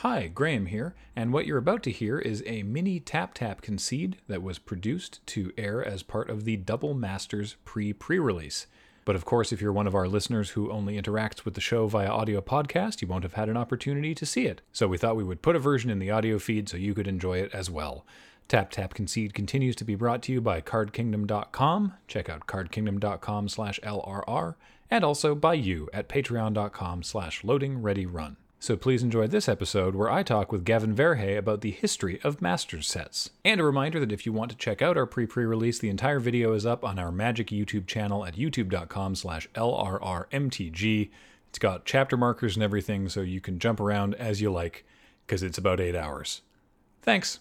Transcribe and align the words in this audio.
Hi, 0.00 0.28
Graham 0.28 0.64
here, 0.64 0.94
and 1.14 1.30
what 1.30 1.44
you're 1.44 1.58
about 1.58 1.82
to 1.82 1.90
hear 1.90 2.18
is 2.18 2.42
a 2.46 2.62
mini 2.62 3.00
Tap 3.00 3.34
Tap 3.34 3.60
concede 3.60 4.16
that 4.28 4.42
was 4.42 4.58
produced 4.58 5.20
to 5.26 5.52
air 5.58 5.84
as 5.84 6.02
part 6.02 6.30
of 6.30 6.46
the 6.46 6.56
Double 6.56 6.94
Masters 6.94 7.56
pre 7.66 7.92
pre 7.92 8.18
release. 8.18 8.66
But 9.04 9.14
of 9.14 9.26
course, 9.26 9.52
if 9.52 9.60
you're 9.60 9.74
one 9.74 9.86
of 9.86 9.94
our 9.94 10.08
listeners 10.08 10.52
who 10.52 10.72
only 10.72 10.98
interacts 10.98 11.44
with 11.44 11.52
the 11.52 11.60
show 11.60 11.86
via 11.86 12.08
audio 12.08 12.40
podcast, 12.40 13.02
you 13.02 13.08
won't 13.08 13.24
have 13.24 13.34
had 13.34 13.50
an 13.50 13.58
opportunity 13.58 14.14
to 14.14 14.24
see 14.24 14.46
it. 14.46 14.62
So 14.72 14.88
we 14.88 14.96
thought 14.96 15.16
we 15.16 15.22
would 15.22 15.42
put 15.42 15.54
a 15.54 15.58
version 15.58 15.90
in 15.90 15.98
the 15.98 16.10
audio 16.10 16.38
feed 16.38 16.70
so 16.70 16.78
you 16.78 16.94
could 16.94 17.06
enjoy 17.06 17.36
it 17.36 17.50
as 17.52 17.68
well. 17.68 18.06
Tap 18.48 18.70
Tap 18.70 18.94
Concede 18.94 19.34
continues 19.34 19.76
to 19.76 19.84
be 19.84 19.96
brought 19.96 20.22
to 20.22 20.32
you 20.32 20.40
by 20.40 20.62
cardkingdom.com. 20.62 21.92
Check 22.08 22.30
out 22.30 22.46
cardkingdom.com 22.46 23.50
slash 23.50 23.78
LRR, 23.80 24.54
and 24.90 25.04
also 25.04 25.34
by 25.34 25.52
you 25.52 25.90
at 25.92 26.08
patreon.com 26.08 27.02
So 28.62 28.76
please 28.76 29.02
enjoy 29.02 29.26
this 29.26 29.48
episode 29.48 29.94
where 29.94 30.10
I 30.10 30.22
talk 30.22 30.52
with 30.52 30.66
Gavin 30.66 30.94
Verhey 30.94 31.38
about 31.38 31.62
the 31.62 31.70
history 31.70 32.20
of 32.22 32.42
Masters 32.42 32.86
sets. 32.86 33.30
And 33.42 33.58
a 33.58 33.64
reminder 33.64 33.98
that 34.00 34.12
if 34.12 34.26
you 34.26 34.34
want 34.34 34.50
to 34.50 34.56
check 34.56 34.82
out 34.82 34.98
our 34.98 35.06
pre-pre-release, 35.06 35.78
the 35.78 35.88
entire 35.88 36.20
video 36.20 36.52
is 36.52 36.66
up 36.66 36.84
on 36.84 36.98
our 36.98 37.10
Magic 37.10 37.46
YouTube 37.46 37.86
channel 37.86 38.22
at 38.26 38.36
youtube.com 38.36 39.14
slash 39.14 39.48
LRRMTG. 39.54 41.08
It's 41.48 41.58
got 41.58 41.86
chapter 41.86 42.18
markers 42.18 42.54
and 42.54 42.62
everything, 42.62 43.08
so 43.08 43.22
you 43.22 43.40
can 43.40 43.58
jump 43.58 43.80
around 43.80 44.14
as 44.16 44.42
you 44.42 44.52
like, 44.52 44.84
because 45.26 45.42
it's 45.42 45.58
about 45.58 45.80
eight 45.80 45.96
hours. 45.96 46.42
Thanks. 47.00 47.38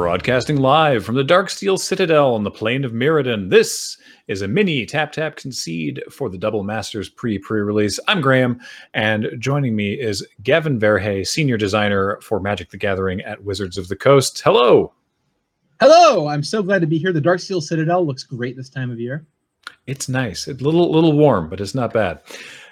Broadcasting 0.00 0.56
live 0.56 1.04
from 1.04 1.16
the 1.16 1.22
Darksteel 1.22 1.78
Citadel 1.78 2.34
on 2.34 2.42
the 2.42 2.50
plane 2.50 2.86
of 2.86 2.92
Mirrodin. 2.92 3.50
This 3.50 3.98
is 4.28 4.40
a 4.40 4.48
mini 4.48 4.86
Tap 4.86 5.12
Tap 5.12 5.36
Concede 5.36 6.02
for 6.10 6.30
the 6.30 6.38
Double 6.38 6.64
Masters 6.64 7.10
pre 7.10 7.38
pre 7.38 7.60
release. 7.60 8.00
I'm 8.08 8.22
Graham, 8.22 8.62
and 8.94 9.28
joining 9.38 9.76
me 9.76 9.92
is 9.92 10.26
Gavin 10.42 10.80
Verhey, 10.80 11.26
Senior 11.26 11.58
Designer 11.58 12.18
for 12.22 12.40
Magic 12.40 12.70
the 12.70 12.78
Gathering 12.78 13.20
at 13.20 13.44
Wizards 13.44 13.76
of 13.76 13.88
the 13.88 13.94
Coast. 13.94 14.40
Hello. 14.40 14.94
Hello. 15.80 16.28
I'm 16.28 16.42
so 16.42 16.62
glad 16.62 16.80
to 16.80 16.86
be 16.86 16.96
here. 16.96 17.12
The 17.12 17.20
Darksteel 17.20 17.60
Citadel 17.60 18.06
looks 18.06 18.24
great 18.24 18.56
this 18.56 18.70
time 18.70 18.90
of 18.90 18.98
year. 18.98 19.26
It's 19.86 20.08
nice. 20.08 20.48
It's 20.48 20.62
a 20.62 20.64
little, 20.64 20.90
little 20.90 21.12
warm, 21.12 21.50
but 21.50 21.60
it's 21.60 21.74
not 21.74 21.92
bad. 21.92 22.22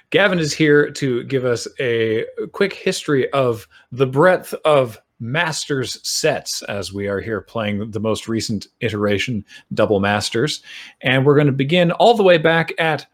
Gavin 0.09 0.39
is 0.39 0.55
here 0.55 0.91
to 0.93 1.25
give 1.25 1.45
us 1.45 1.69
a 1.79 2.25
quick 2.53 2.73
history 2.73 3.31
of 3.33 3.69
the 3.93 4.07
breadth 4.07 4.55
of 4.65 4.99
Masters 5.21 5.99
sets 6.09 6.63
as 6.63 6.93
we 6.93 7.09
are 7.09 7.21
here 7.21 7.41
playing 7.41 7.91
the 7.91 8.01
most 8.01 8.29
recent 8.29 8.67
iteration, 8.81 9.45
Double 9.75 10.01
Masters. 10.01 10.63
And 11.01 11.25
we're 11.27 11.35
going 11.35 11.47
to 11.47 11.53
begin 11.53 11.91
all 11.93 12.15
the 12.15 12.23
way 12.23 12.39
back 12.39 12.73
at 12.79 13.07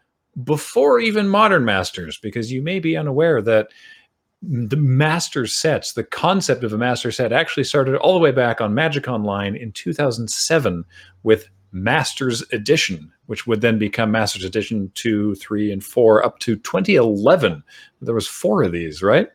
before 0.43 1.01
even 1.01 1.29
Modern 1.29 1.65
Masters, 1.65 2.19
because 2.19 2.53
you 2.53 2.61
may 2.61 2.81
be 2.81 2.97
unaware 2.97 3.41
that 3.43 3.69
the 4.43 4.77
Master 4.77 5.47
sets, 5.47 5.93
the 5.93 6.05
concept 6.05 6.65
of 6.65 6.73
a 6.73 6.79
Master 6.79 7.11
set, 7.11 7.33
actually 7.33 7.65
started 7.65 7.97
all 7.97 8.13
the 8.13 8.21
way 8.21 8.33
back 8.33 8.61
on 8.61 8.75
Magic 8.75 9.09
Online 9.09 9.57
in 9.57 9.73
2007 9.73 10.85
with 11.23 11.49
Masters 11.73 12.43
Edition, 12.53 13.11
which 13.27 13.47
would 13.47 13.61
then 13.61 13.79
become 13.79 14.11
Masters 14.11 14.45
Edition 14.45 14.91
2, 14.95 15.35
3, 15.37 15.73
and 15.73 15.85
4 15.85 16.25
up 16.25 16.39
to 16.41 16.57
2011. 16.57 17.63
There 18.01 18.15
was 18.15 18.29
four 18.29 18.63
of 18.63 18.73
these, 18.73 19.03
right? 19.03 19.29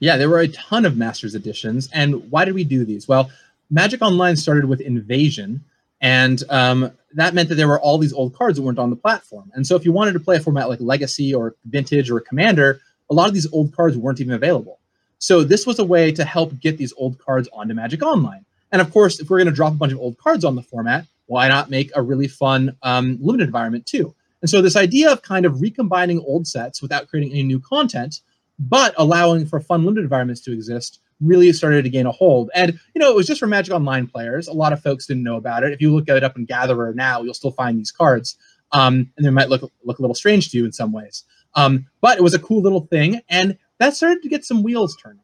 Yeah, 0.00 0.16
there 0.16 0.30
were 0.30 0.40
a 0.40 0.48
ton 0.48 0.84
of 0.84 0.96
Masters 0.96 1.34
editions. 1.34 1.88
And 1.92 2.30
why 2.30 2.44
did 2.44 2.54
we 2.54 2.64
do 2.64 2.84
these? 2.84 3.06
Well, 3.06 3.30
Magic 3.70 4.02
Online 4.02 4.34
started 4.34 4.64
with 4.64 4.80
Invasion, 4.80 5.62
and 6.00 6.42
um, 6.48 6.90
that 7.14 7.34
meant 7.34 7.48
that 7.50 7.54
there 7.54 7.68
were 7.68 7.80
all 7.80 7.98
these 7.98 8.12
old 8.12 8.34
cards 8.34 8.56
that 8.56 8.62
weren't 8.62 8.78
on 8.78 8.90
the 8.90 8.96
platform. 8.96 9.52
And 9.54 9.66
so 9.66 9.76
if 9.76 9.84
you 9.84 9.92
wanted 9.92 10.12
to 10.14 10.20
play 10.20 10.36
a 10.36 10.40
format 10.40 10.68
like 10.68 10.80
Legacy 10.80 11.34
or 11.34 11.54
Vintage 11.66 12.10
or 12.10 12.20
Commander, 12.20 12.80
a 13.10 13.14
lot 13.14 13.28
of 13.28 13.34
these 13.34 13.52
old 13.52 13.76
cards 13.76 13.96
weren't 13.96 14.20
even 14.20 14.34
available. 14.34 14.78
So 15.18 15.44
this 15.44 15.66
was 15.66 15.78
a 15.78 15.84
way 15.84 16.10
to 16.12 16.24
help 16.24 16.58
get 16.60 16.78
these 16.78 16.94
old 16.96 17.18
cards 17.18 17.48
onto 17.52 17.74
Magic 17.74 18.02
Online. 18.02 18.44
And 18.72 18.80
of 18.80 18.92
course, 18.92 19.20
if 19.20 19.28
we're 19.28 19.38
going 19.38 19.48
to 19.48 19.52
drop 19.52 19.74
a 19.74 19.76
bunch 19.76 19.92
of 19.92 19.98
old 19.98 20.16
cards 20.16 20.44
on 20.44 20.54
the 20.54 20.62
format, 20.62 21.06
why 21.26 21.48
not 21.48 21.70
make 21.70 21.90
a 21.94 22.02
really 22.02 22.28
fun 22.28 22.76
um, 22.82 23.18
limited 23.20 23.48
environment 23.48 23.84
too? 23.84 24.14
And 24.40 24.48
so 24.48 24.62
this 24.62 24.76
idea 24.76 25.12
of 25.12 25.22
kind 25.22 25.44
of 25.44 25.60
recombining 25.60 26.20
old 26.20 26.46
sets 26.46 26.80
without 26.80 27.08
creating 27.08 27.32
any 27.32 27.42
new 27.42 27.60
content 27.60 28.20
but 28.60 28.94
allowing 28.98 29.46
for 29.46 29.58
fun 29.58 29.84
limited 29.84 30.02
environments 30.02 30.42
to 30.42 30.52
exist 30.52 31.00
really 31.20 31.52
started 31.52 31.82
to 31.82 31.90
gain 31.90 32.06
a 32.06 32.12
hold. 32.12 32.50
And 32.54 32.78
you 32.94 33.00
know, 33.00 33.10
it 33.10 33.16
was 33.16 33.26
just 33.26 33.40
for 33.40 33.46
Magic 33.46 33.74
Online 33.74 34.06
players. 34.06 34.48
A 34.48 34.52
lot 34.52 34.72
of 34.72 34.82
folks 34.82 35.06
didn't 35.06 35.22
know 35.22 35.36
about 35.36 35.64
it. 35.64 35.72
If 35.72 35.80
you 35.80 35.92
look 35.92 36.08
at 36.08 36.16
it 36.16 36.24
up 36.24 36.36
in 36.36 36.44
Gatherer 36.44 36.94
now, 36.94 37.22
you'll 37.22 37.34
still 37.34 37.50
find 37.50 37.78
these 37.78 37.90
cards, 37.90 38.36
um, 38.72 39.10
and 39.16 39.26
they 39.26 39.30
might 39.30 39.48
look 39.48 39.62
look 39.84 39.98
a 39.98 40.02
little 40.02 40.14
strange 40.14 40.50
to 40.50 40.58
you 40.58 40.64
in 40.64 40.72
some 40.72 40.92
ways. 40.92 41.24
Um, 41.54 41.86
but 42.00 42.18
it 42.18 42.22
was 42.22 42.34
a 42.34 42.38
cool 42.38 42.62
little 42.62 42.86
thing, 42.86 43.20
and 43.28 43.56
that 43.78 43.96
started 43.96 44.22
to 44.22 44.28
get 44.28 44.44
some 44.44 44.62
wheels 44.62 44.96
turning. 45.02 45.22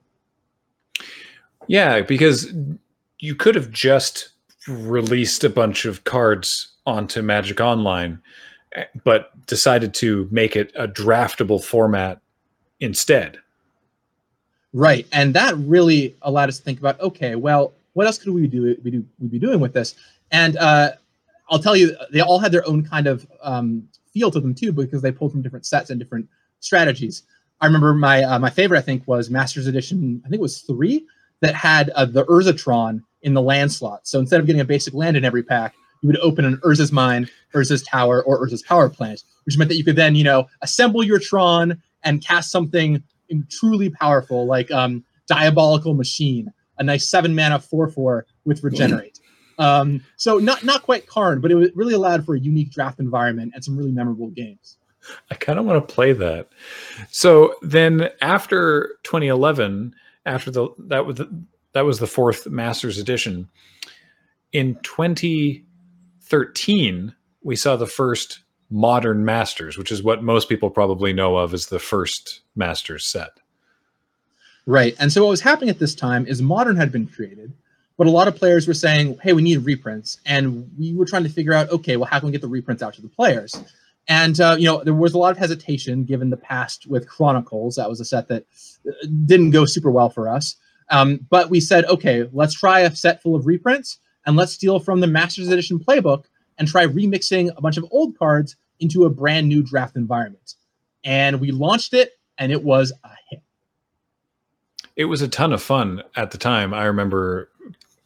Yeah, 1.68 2.00
because 2.00 2.52
you 3.18 3.34
could 3.34 3.54
have 3.54 3.70
just 3.70 4.30
released 4.66 5.44
a 5.44 5.50
bunch 5.50 5.84
of 5.84 6.04
cards 6.04 6.72
onto 6.86 7.22
Magic 7.22 7.60
Online, 7.60 8.20
eh, 8.72 8.84
but 9.04 9.46
decided 9.46 9.94
to 9.94 10.28
make 10.30 10.56
it 10.56 10.72
a 10.74 10.88
draftable 10.88 11.62
format 11.62 12.20
instead. 12.80 13.38
Right, 14.72 15.06
and 15.12 15.32
that 15.34 15.56
really 15.56 16.16
allowed 16.22 16.48
us 16.48 16.58
to 16.58 16.62
think 16.62 16.78
about 16.78 17.00
okay, 17.00 17.34
well, 17.34 17.72
what 17.94 18.06
else 18.06 18.18
could 18.18 18.32
we 18.32 18.46
do? 18.46 18.76
We 18.84 18.90
do 18.90 19.04
we 19.18 19.28
be 19.28 19.38
doing 19.38 19.60
with 19.60 19.72
this? 19.72 19.94
And 20.32 20.56
uh, 20.58 20.92
I'll 21.48 21.58
tell 21.58 21.76
you, 21.76 21.96
they 22.12 22.20
all 22.20 22.38
had 22.38 22.52
their 22.52 22.66
own 22.68 22.84
kind 22.84 23.06
of 23.06 23.26
um, 23.42 23.88
feel 24.12 24.30
to 24.30 24.40
them 24.40 24.54
too, 24.54 24.72
because 24.72 25.02
they 25.02 25.12
pulled 25.12 25.32
from 25.32 25.42
different 25.42 25.66
sets 25.66 25.90
and 25.90 25.98
different 25.98 26.28
strategies. 26.60 27.22
I 27.60 27.66
remember 27.66 27.94
my 27.94 28.22
uh, 28.22 28.38
my 28.38 28.50
favorite, 28.50 28.78
I 28.78 28.82
think, 28.82 29.06
was 29.06 29.30
Masters 29.30 29.66
Edition. 29.66 30.20
I 30.24 30.28
think 30.28 30.40
it 30.40 30.42
was 30.42 30.60
three 30.60 31.06
that 31.40 31.54
had 31.54 31.90
uh, 31.90 32.04
the 32.04 32.24
Urzatron 32.26 33.02
in 33.22 33.34
the 33.34 33.42
land 33.42 33.72
slot. 33.72 34.06
So 34.06 34.18
instead 34.18 34.40
of 34.40 34.46
getting 34.46 34.60
a 34.60 34.64
basic 34.64 34.94
land 34.94 35.16
in 35.16 35.24
every 35.24 35.42
pack, 35.42 35.74
you 36.02 36.06
would 36.08 36.18
open 36.18 36.44
an 36.44 36.58
Urza's 36.58 36.92
Mine, 36.92 37.28
Urza's 37.54 37.82
Tower, 37.82 38.22
or 38.24 38.46
Urza's 38.46 38.62
Power 38.62 38.88
Plant, 38.88 39.24
which 39.44 39.56
meant 39.56 39.68
that 39.68 39.76
you 39.76 39.84
could 39.84 39.96
then, 39.96 40.14
you 40.14 40.24
know, 40.24 40.46
assemble 40.62 41.02
your 41.02 41.18
Tron 41.18 41.82
and 42.06 42.24
cast 42.24 42.50
something 42.50 43.02
truly 43.50 43.90
powerful 43.90 44.46
like 44.46 44.70
um, 44.70 45.04
Diabolical 45.26 45.92
Machine, 45.94 46.50
a 46.78 46.84
nice 46.84 47.10
seven 47.10 47.34
mana 47.34 47.58
four 47.58 47.90
four 47.90 48.24
with 48.44 48.62
regenerate. 48.64 49.18
um, 49.58 50.02
so 50.16 50.38
not 50.38 50.64
not 50.64 50.82
quite 50.82 51.06
Karn, 51.06 51.40
but 51.40 51.50
it 51.50 51.76
really 51.76 51.94
allowed 51.94 52.24
for 52.24 52.34
a 52.34 52.40
unique 52.40 52.70
draft 52.70 53.00
environment 53.00 53.52
and 53.54 53.62
some 53.62 53.76
really 53.76 53.92
memorable 53.92 54.30
games. 54.30 54.78
I 55.30 55.34
kind 55.34 55.58
of 55.58 55.66
want 55.66 55.86
to 55.86 55.94
play 55.94 56.12
that. 56.12 56.48
So 57.10 57.54
then 57.62 58.08
after 58.20 58.96
2011, 59.04 59.94
after 60.24 60.50
the 60.50 60.68
that 60.78 61.04
was 61.06 61.16
the, 61.16 61.44
that 61.72 61.84
was 61.84 61.98
the 61.98 62.06
fourth 62.06 62.46
Masters 62.46 62.98
edition. 62.98 63.48
In 64.52 64.76
2013, 64.82 67.14
we 67.42 67.56
saw 67.56 67.76
the 67.76 67.86
first 67.86 68.40
modern 68.70 69.24
masters, 69.24 69.78
which 69.78 69.92
is 69.92 70.02
what 70.02 70.22
most 70.22 70.48
people 70.48 70.70
probably 70.70 71.12
know 71.12 71.36
of 71.36 71.54
as 71.54 71.66
the 71.66 71.78
first 71.78 72.40
masters 72.54 73.06
set. 73.06 73.30
Right. 74.66 74.96
And 74.98 75.12
so 75.12 75.22
what 75.22 75.30
was 75.30 75.40
happening 75.40 75.70
at 75.70 75.78
this 75.78 75.94
time 75.94 76.26
is 76.26 76.42
modern 76.42 76.76
had 76.76 76.90
been 76.90 77.06
created, 77.06 77.52
but 77.96 78.08
a 78.08 78.10
lot 78.10 78.26
of 78.26 78.34
players 78.34 78.66
were 78.66 78.74
saying, 78.74 79.18
hey, 79.22 79.32
we 79.32 79.42
need 79.42 79.58
reprints. 79.58 80.18
And 80.26 80.68
we 80.76 80.94
were 80.94 81.04
trying 81.04 81.22
to 81.22 81.28
figure 81.28 81.52
out, 81.52 81.70
okay, 81.70 81.96
well, 81.96 82.08
how 82.08 82.18
can 82.18 82.26
we 82.26 82.32
get 82.32 82.40
the 82.40 82.48
reprints 82.48 82.82
out 82.82 82.94
to 82.94 83.02
the 83.02 83.08
players? 83.08 83.54
And, 84.08 84.40
uh, 84.40 84.56
you 84.58 84.66
know, 84.66 84.82
there 84.82 84.94
was 84.94 85.14
a 85.14 85.18
lot 85.18 85.30
of 85.32 85.38
hesitation 85.38 86.04
given 86.04 86.30
the 86.30 86.36
past 86.36 86.86
with 86.86 87.08
Chronicles. 87.08 87.76
That 87.76 87.88
was 87.88 88.00
a 88.00 88.04
set 88.04 88.28
that 88.28 88.44
uh, 88.88 89.06
didn't 89.24 89.50
go 89.50 89.64
super 89.64 89.90
well 89.90 90.10
for 90.10 90.28
us. 90.28 90.56
Um, 90.90 91.26
but 91.30 91.50
we 91.50 91.60
said, 91.60 91.84
okay, 91.86 92.28
let's 92.32 92.54
try 92.54 92.80
a 92.80 92.94
set 92.94 93.22
full 93.22 93.34
of 93.34 93.46
reprints 93.46 93.98
and 94.24 94.36
let's 94.36 94.52
steal 94.52 94.78
from 94.78 95.00
the 95.00 95.06
Masters 95.06 95.48
Edition 95.48 95.78
playbook 95.78 96.24
and 96.58 96.68
try 96.68 96.86
remixing 96.86 97.50
a 97.56 97.60
bunch 97.60 97.76
of 97.76 97.86
old 97.90 98.18
cards 98.18 98.56
into 98.80 99.04
a 99.04 99.10
brand 99.10 99.48
new 99.48 99.62
draft 99.62 99.96
environment. 99.96 100.54
And 101.04 101.40
we 101.40 101.50
launched 101.50 101.94
it, 101.94 102.12
and 102.38 102.52
it 102.52 102.62
was 102.62 102.92
a 103.04 103.10
hit. 103.30 103.42
It 104.96 105.04
was 105.06 105.22
a 105.22 105.28
ton 105.28 105.52
of 105.52 105.62
fun 105.62 106.02
at 106.16 106.30
the 106.30 106.38
time. 106.38 106.72
I 106.72 106.84
remember 106.84 107.50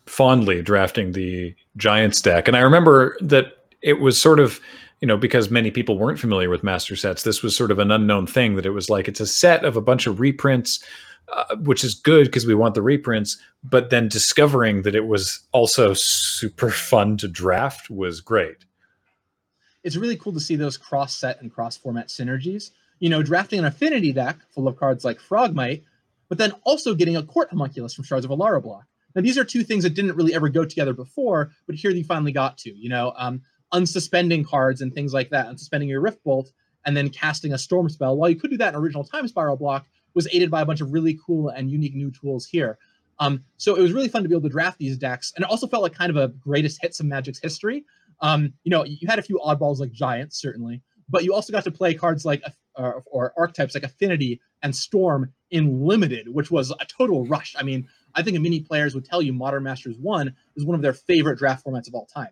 fondly 0.06 0.60
drafting 0.60 1.12
the 1.12 1.54
Giants 1.76 2.20
deck. 2.20 2.48
And 2.48 2.56
I 2.56 2.60
remember 2.60 3.16
that 3.20 3.58
it 3.80 4.00
was 4.00 4.20
sort 4.20 4.40
of, 4.40 4.60
you 5.00 5.06
know, 5.06 5.16
because 5.16 5.50
many 5.50 5.70
people 5.70 5.96
weren't 5.96 6.18
familiar 6.18 6.50
with 6.50 6.64
master 6.64 6.96
sets, 6.96 7.22
this 7.22 7.42
was 7.42 7.56
sort 7.56 7.70
of 7.70 7.78
an 7.78 7.92
unknown 7.92 8.26
thing 8.26 8.56
that 8.56 8.66
it 8.66 8.70
was 8.70 8.90
like 8.90 9.06
it's 9.06 9.20
a 9.20 9.26
set 9.26 9.64
of 9.64 9.76
a 9.76 9.80
bunch 9.80 10.06
of 10.06 10.18
reprints 10.18 10.84
uh, 11.32 11.56
which 11.56 11.84
is 11.84 11.94
good 11.94 12.26
because 12.26 12.46
we 12.46 12.54
want 12.54 12.74
the 12.74 12.82
reprints. 12.82 13.38
But 13.62 13.90
then 13.90 14.08
discovering 14.08 14.82
that 14.82 14.94
it 14.94 15.06
was 15.06 15.40
also 15.52 15.94
super 15.94 16.70
fun 16.90 17.16
to 17.18 17.28
draft 17.28 17.90
was 17.90 18.20
great. 18.20 18.64
It's 19.82 19.96
really 19.96 20.16
cool 20.16 20.32
to 20.34 20.40
see 20.40 20.56
those 20.56 20.76
cross 20.76 21.14
set 21.14 21.40
and 21.40 21.52
cross 21.52 21.76
format 21.76 22.08
synergies. 22.08 22.70
You 22.98 23.08
know, 23.08 23.22
drafting 23.22 23.58
an 23.58 23.64
affinity 23.64 24.12
deck 24.12 24.38
full 24.50 24.68
of 24.68 24.76
cards 24.76 25.04
like 25.04 25.18
Frogmite 25.20 25.84
but 26.30 26.38
then 26.38 26.52
also 26.62 26.94
getting 26.94 27.16
a 27.16 27.22
court 27.22 27.50
homunculus 27.50 27.92
from 27.92 28.04
Shards 28.04 28.24
of 28.24 28.30
Alara 28.30 28.62
block. 28.62 28.86
Now, 29.14 29.20
these 29.20 29.36
are 29.36 29.44
two 29.44 29.64
things 29.64 29.82
that 29.82 29.94
didn't 29.94 30.14
really 30.14 30.32
ever 30.32 30.48
go 30.48 30.64
together 30.64 30.94
before, 30.94 31.50
but 31.66 31.74
here 31.74 31.92
they 31.92 32.04
finally 32.04 32.32
got 32.32 32.56
to, 32.58 32.70
you 32.70 32.88
know, 32.88 33.12
um, 33.16 33.42
unsuspending 33.74 34.46
cards 34.46 34.80
and 34.80 34.94
things 34.94 35.12
like 35.12 35.28
that, 35.30 35.48
unsuspending 35.48 35.88
your 35.88 36.00
Rift 36.00 36.22
Bolt, 36.22 36.52
and 36.86 36.96
then 36.96 37.10
casting 37.10 37.52
a 37.52 37.58
Storm 37.58 37.88
spell. 37.88 38.16
While 38.16 38.30
you 38.30 38.36
could 38.36 38.50
do 38.50 38.56
that 38.58 38.74
in 38.74 38.80
original 38.80 39.04
Time 39.04 39.26
Spiral 39.26 39.56
block, 39.56 39.86
was 40.14 40.28
aided 40.32 40.50
by 40.50 40.60
a 40.60 40.66
bunch 40.66 40.80
of 40.80 40.92
really 40.92 41.18
cool 41.24 41.48
and 41.48 41.70
unique 41.70 41.94
new 41.94 42.10
tools 42.10 42.46
here. 42.46 42.78
Um, 43.18 43.44
so 43.58 43.76
it 43.76 43.82
was 43.82 43.92
really 43.92 44.08
fun 44.08 44.22
to 44.22 44.28
be 44.28 44.34
able 44.34 44.48
to 44.48 44.52
draft 44.52 44.78
these 44.78 44.96
decks, 44.96 45.32
and 45.36 45.44
it 45.44 45.50
also 45.50 45.66
felt 45.66 45.82
like 45.82 45.94
kind 45.94 46.10
of 46.10 46.16
a 46.16 46.28
greatest 46.28 46.78
hits 46.80 47.00
of 47.00 47.06
Magic's 47.06 47.38
history. 47.38 47.84
Um, 48.20 48.52
you 48.64 48.70
know, 48.70 48.84
you 48.84 49.06
had 49.08 49.18
a 49.18 49.22
few 49.22 49.38
oddballs 49.44 49.78
like 49.78 49.92
Giants, 49.92 50.40
certainly, 50.40 50.82
but 51.08 51.24
you 51.24 51.34
also 51.34 51.52
got 51.52 51.64
to 51.64 51.70
play 51.70 51.94
cards 51.94 52.24
like 52.24 52.42
or, 52.76 53.02
or 53.06 53.32
archetypes 53.36 53.74
like 53.74 53.84
Affinity 53.84 54.40
and 54.62 54.74
Storm 54.74 55.32
in 55.50 55.84
Limited, 55.84 56.28
which 56.28 56.50
was 56.50 56.70
a 56.70 56.86
total 56.86 57.26
rush. 57.26 57.54
I 57.58 57.62
mean, 57.62 57.88
I 58.14 58.22
think 58.22 58.40
many 58.40 58.60
players 58.60 58.94
would 58.94 59.04
tell 59.04 59.22
you 59.22 59.32
Modern 59.32 59.62
Masters 59.62 59.98
One 59.98 60.34
is 60.56 60.64
one 60.64 60.74
of 60.74 60.82
their 60.82 60.92
favorite 60.92 61.38
draft 61.38 61.64
formats 61.64 61.88
of 61.88 61.94
all 61.94 62.06
time. 62.06 62.30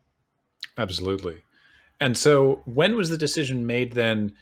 Absolutely. 0.76 1.42
And 2.00 2.16
so, 2.16 2.62
when 2.64 2.96
was 2.96 3.10
the 3.10 3.18
decision 3.18 3.66
made 3.66 3.92
then 3.92 4.32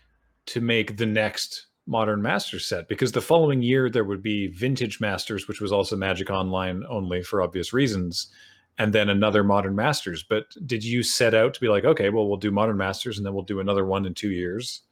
to 0.46 0.60
make 0.60 0.96
the 0.96 1.06
next 1.06 1.66
Modern 1.86 2.22
Masters 2.22 2.66
set? 2.66 2.88
Because 2.88 3.12
the 3.12 3.20
following 3.20 3.62
year 3.62 3.88
there 3.88 4.04
would 4.04 4.22
be 4.22 4.48
Vintage 4.48 5.00
Masters, 5.00 5.48
which 5.48 5.60
was 5.60 5.72
also 5.72 5.96
Magic 5.96 6.30
Online 6.30 6.84
only 6.88 7.22
for 7.22 7.42
obvious 7.42 7.72
reasons, 7.72 8.28
and 8.78 8.92
then 8.92 9.08
another 9.08 9.44
Modern 9.44 9.74
Masters. 9.74 10.22
But 10.22 10.46
did 10.66 10.84
you 10.84 11.02
set 11.02 11.34
out 11.34 11.54
to 11.54 11.60
be 11.60 11.68
like, 11.68 11.84
okay, 11.84 12.10
well, 12.10 12.28
we'll 12.28 12.36
do 12.36 12.50
Modern 12.50 12.76
Masters 12.76 13.16
and 13.16 13.26
then 13.26 13.34
we'll 13.34 13.44
do 13.44 13.60
another 13.60 13.84
one 13.84 14.06
in 14.06 14.14
two 14.14 14.30
years? 14.30 14.82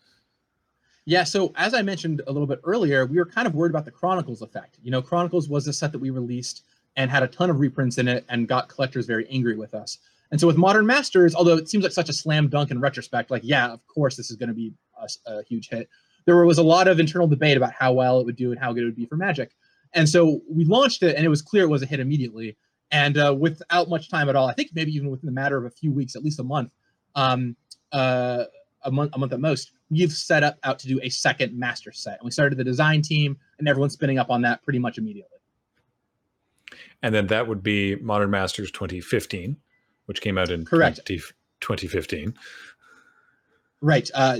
Yeah, 1.07 1.25
so 1.25 1.53
as 1.57 1.75
I 1.75 1.83
mentioned 1.83 2.23
a 2.27 2.33
little 2.33 2.47
bit 2.47 2.61
earlier, 2.65 3.05
we 3.05 3.19
were 3.19 3.27
kind 3.27 3.47
of 3.47 3.55
worried 3.55 3.71
about 3.71 3.85
the 3.85 3.91
Chronicles 3.91 4.41
effect. 4.41 4.79
You 4.83 4.91
know, 4.91 5.03
Chronicles 5.03 5.49
was 5.49 5.67
a 5.67 5.73
set 5.73 5.93
that 5.93 5.99
we 5.99 6.11
released 6.11 6.65
and 6.97 7.11
had 7.11 7.23
a 7.23 7.29
ton 7.29 7.51
of 7.51 7.61
reprints 7.61 7.99
in 7.99 8.09
it 8.09 8.25
and 8.29 8.49
got 8.49 8.69
collectors 8.69 9.05
very 9.05 9.29
angry 9.29 9.57
with 9.57 9.75
us. 9.75 9.99
And 10.31 10.41
so 10.41 10.47
with 10.47 10.57
Modern 10.57 10.87
Masters, 10.87 11.35
although 11.35 11.57
it 11.57 11.69
seems 11.69 11.85
like 11.85 11.93
such 11.93 12.09
a 12.09 12.13
slam 12.13 12.49
dunk 12.49 12.71
in 12.71 12.81
retrospect, 12.81 13.31
like, 13.31 13.43
yeah, 13.45 13.69
of 13.69 13.87
course 13.87 14.17
this 14.17 14.31
is 14.31 14.37
going 14.37 14.49
to 14.49 14.55
be 14.55 14.73
a, 15.01 15.09
a, 15.31 15.43
huge 15.45 15.69
hit, 15.69 15.89
there 16.27 16.45
was 16.45 16.59
a 16.59 16.63
lot 16.63 16.89
of 16.89 16.99
internal 16.99 17.27
debate 17.27 17.57
about 17.57 17.73
how 17.73 17.93
well 17.93 18.21
it 18.21 18.27
would 18.27 18.37
do 18.37 18.51
and 18.51 18.61
how 18.61 18.73
good 18.73 18.83
it 18.83 18.87
would 18.87 18.97
be 18.97 19.07
for 19.07 19.17
Magic. 19.17 19.53
And 19.93 20.09
so 20.09 20.41
we 20.49 20.65
launched 20.65 21.03
it, 21.03 21.17
and 21.17 21.25
it 21.25 21.29
was 21.29 21.43
clear 21.43 21.65
it 21.65 21.69
was 21.69 21.83
a 21.83 21.87
hit 21.87 22.01
immediately. 22.01 22.57
And 22.91 23.17
uh, 23.17 23.35
without 23.39 23.89
much 23.89 24.09
time 24.09 24.29
at 24.29 24.37
all, 24.37 24.49
I 24.49 24.53
think 24.53 24.71
maybe 24.75 24.93
even 24.93 25.11
within 25.11 25.27
the 25.27 25.33
matter 25.33 25.57
of 25.57 25.65
a 25.65 25.71
few 25.71 25.93
weeks, 25.93 26.17
at 26.17 26.23
least 26.23 26.41
a 26.41 26.45
month, 26.45 26.73
um, 27.15 27.57
uh, 27.93 28.45
a 28.83 28.91
month, 28.91 29.13
a 29.15 29.19
month 29.19 29.33
at 29.33 29.41
most, 29.41 29.73
we've 29.91 30.13
set 30.13 30.43
up 30.43 30.59
out 30.65 30.79
to 30.81 30.89
do 30.89 31.01
a 31.03 31.09
second 31.09 31.59
master 31.59 31.93
set. 31.93 32.19
And 32.19 32.25
we 32.25 32.31
started 32.31 32.57
the 32.57 32.65
design 32.65 33.03
team, 33.03 33.37
and 33.59 33.69
everyone's 33.69 33.95
spinning 33.95 34.19
up 34.19 34.31
on 34.31 34.43
that 34.43 34.63
pretty 34.63 34.79
much 34.79 34.99
immediately. 34.99 35.39
And 37.03 37.15
then 37.15 37.27
that 37.29 37.47
would 37.47 37.63
be 37.63 37.97
Modern 37.97 38.31
Masters 38.31 38.71
2015, 38.71 39.57
which 40.07 40.21
came 40.21 40.39
out 40.39 40.51
in 40.51 40.65
Correct. 40.65 41.05
20, 41.07 41.21
2015. 41.61 42.35
Right. 43.81 44.11
Uh, 44.15 44.39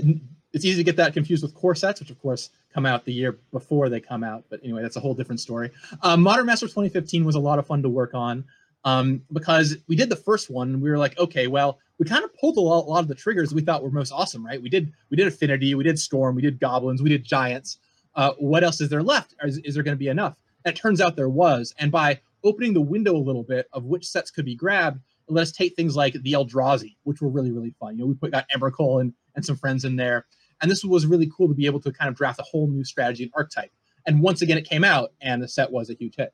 it's 0.55 0.63
easy 0.63 0.77
to 0.77 0.83
get 0.85 0.95
that 0.95 1.13
confused 1.13 1.43
with 1.43 1.53
core 1.53 1.75
sets, 1.75 1.99
which 1.99 2.09
of 2.09 2.19
course 2.21 2.49
come 2.73 2.85
out 2.85 3.03
the 3.03 3.11
year 3.11 3.37
before 3.51 3.89
they 3.89 3.99
come 3.99 4.23
out. 4.23 4.45
But 4.49 4.61
anyway, 4.63 4.81
that's 4.81 4.95
a 4.95 5.01
whole 5.01 5.13
different 5.13 5.41
story. 5.41 5.69
Um, 6.01 6.21
Modern 6.21 6.45
Masters 6.45 6.71
2015 6.71 7.25
was 7.25 7.35
a 7.35 7.39
lot 7.39 7.59
of 7.59 7.67
fun 7.67 7.83
to 7.83 7.89
work 7.89 8.13
on 8.13 8.45
um, 8.85 9.21
because 9.33 9.75
we 9.89 9.97
did 9.97 10.07
the 10.07 10.15
first 10.15 10.49
one 10.49 10.69
and 10.69 10.81
we 10.81 10.89
were 10.89 10.97
like, 10.97 11.19
okay, 11.19 11.47
well, 11.47 11.79
we 11.99 12.05
kind 12.05 12.23
of 12.23 12.33
pulled 12.35 12.55
a 12.55 12.61
lot, 12.61 12.85
a 12.85 12.89
lot, 12.89 12.99
of 12.99 13.09
the 13.09 13.15
triggers 13.15 13.53
we 13.53 13.61
thought 13.61 13.83
were 13.83 13.91
most 13.91 14.13
awesome, 14.13 14.45
right? 14.45 14.61
We 14.61 14.69
did 14.69 14.93
we 15.09 15.17
did 15.17 15.27
Affinity, 15.27 15.75
we 15.75 15.83
did 15.83 15.99
Storm, 15.99 16.35
we 16.35 16.41
did 16.41 16.57
Goblins, 16.57 17.01
we 17.01 17.09
did 17.09 17.25
Giants. 17.25 17.79
Uh, 18.15 18.31
what 18.37 18.63
else 18.63 18.79
is 18.79 18.87
there 18.87 19.03
left? 19.03 19.35
Is, 19.43 19.57
is 19.59 19.73
there 19.73 19.83
going 19.83 19.95
to 19.95 19.99
be 19.99 20.07
enough? 20.07 20.37
And 20.63 20.73
it 20.73 20.79
turns 20.79 21.01
out 21.01 21.17
there 21.17 21.27
was. 21.27 21.73
And 21.79 21.91
by 21.91 22.21
opening 22.45 22.73
the 22.73 22.79
window 22.79 23.13
a 23.13 23.17
little 23.17 23.43
bit 23.43 23.67
of 23.73 23.83
which 23.83 24.07
sets 24.07 24.31
could 24.31 24.45
be 24.45 24.55
grabbed, 24.55 25.01
let 25.27 25.41
us 25.41 25.51
take 25.51 25.75
things 25.75 25.97
like 25.97 26.13
the 26.13 26.31
Eldrazi, 26.31 26.95
which 27.03 27.21
were 27.21 27.29
really 27.29 27.51
really 27.51 27.75
fun. 27.77 27.97
You 27.97 28.01
know, 28.01 28.07
we 28.07 28.13
put 28.13 28.31
got 28.31 28.47
Emrakul 28.55 29.01
and 29.01 29.13
and 29.35 29.45
some 29.45 29.57
friends 29.57 29.85
in 29.85 29.95
there, 29.95 30.25
and 30.61 30.71
this 30.71 30.83
was 30.83 31.05
really 31.05 31.29
cool 31.35 31.47
to 31.47 31.53
be 31.53 31.65
able 31.65 31.79
to 31.81 31.91
kind 31.91 32.09
of 32.09 32.15
draft 32.15 32.39
a 32.39 32.43
whole 32.43 32.67
new 32.67 32.83
strategy 32.83 33.23
and 33.23 33.31
archetype. 33.35 33.71
And 34.05 34.21
once 34.21 34.41
again, 34.41 34.57
it 34.57 34.67
came 34.67 34.83
out, 34.83 35.13
and 35.21 35.41
the 35.41 35.47
set 35.47 35.71
was 35.71 35.89
a 35.89 35.93
huge 35.93 36.15
hit. 36.15 36.33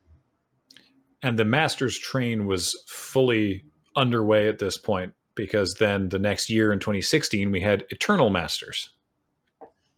And 1.22 1.38
the 1.38 1.44
Masters 1.44 1.98
train 1.98 2.46
was 2.46 2.82
fully 2.88 3.64
underway 3.96 4.48
at 4.48 4.58
this 4.58 4.76
point 4.76 5.12
because 5.34 5.74
then 5.74 6.08
the 6.08 6.18
next 6.18 6.50
year 6.50 6.72
in 6.72 6.78
2016 6.78 7.50
we 7.50 7.60
had 7.60 7.84
Eternal 7.90 8.30
Masters. 8.30 8.90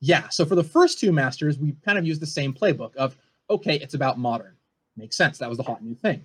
Yeah, 0.01 0.29
so 0.29 0.45
for 0.45 0.55
the 0.55 0.65
first 0.65 1.01
two 1.01 1.13
Masters, 1.13 1.59
we 1.59 1.77
kind 1.85 1.99
of 1.99 2.07
used 2.07 2.21
the 2.21 2.27
same 2.27 2.53
playbook 2.53 2.95
of 2.97 3.17
okay, 3.51 3.77
it's 3.77 3.95
about 3.95 4.19
modern. 4.19 4.55
Makes 4.97 5.17
sense. 5.17 5.39
That 5.39 5.49
was 5.49 5.59
the 5.59 5.65
hot 5.65 5.83
new 5.83 5.95
thing. 5.95 6.25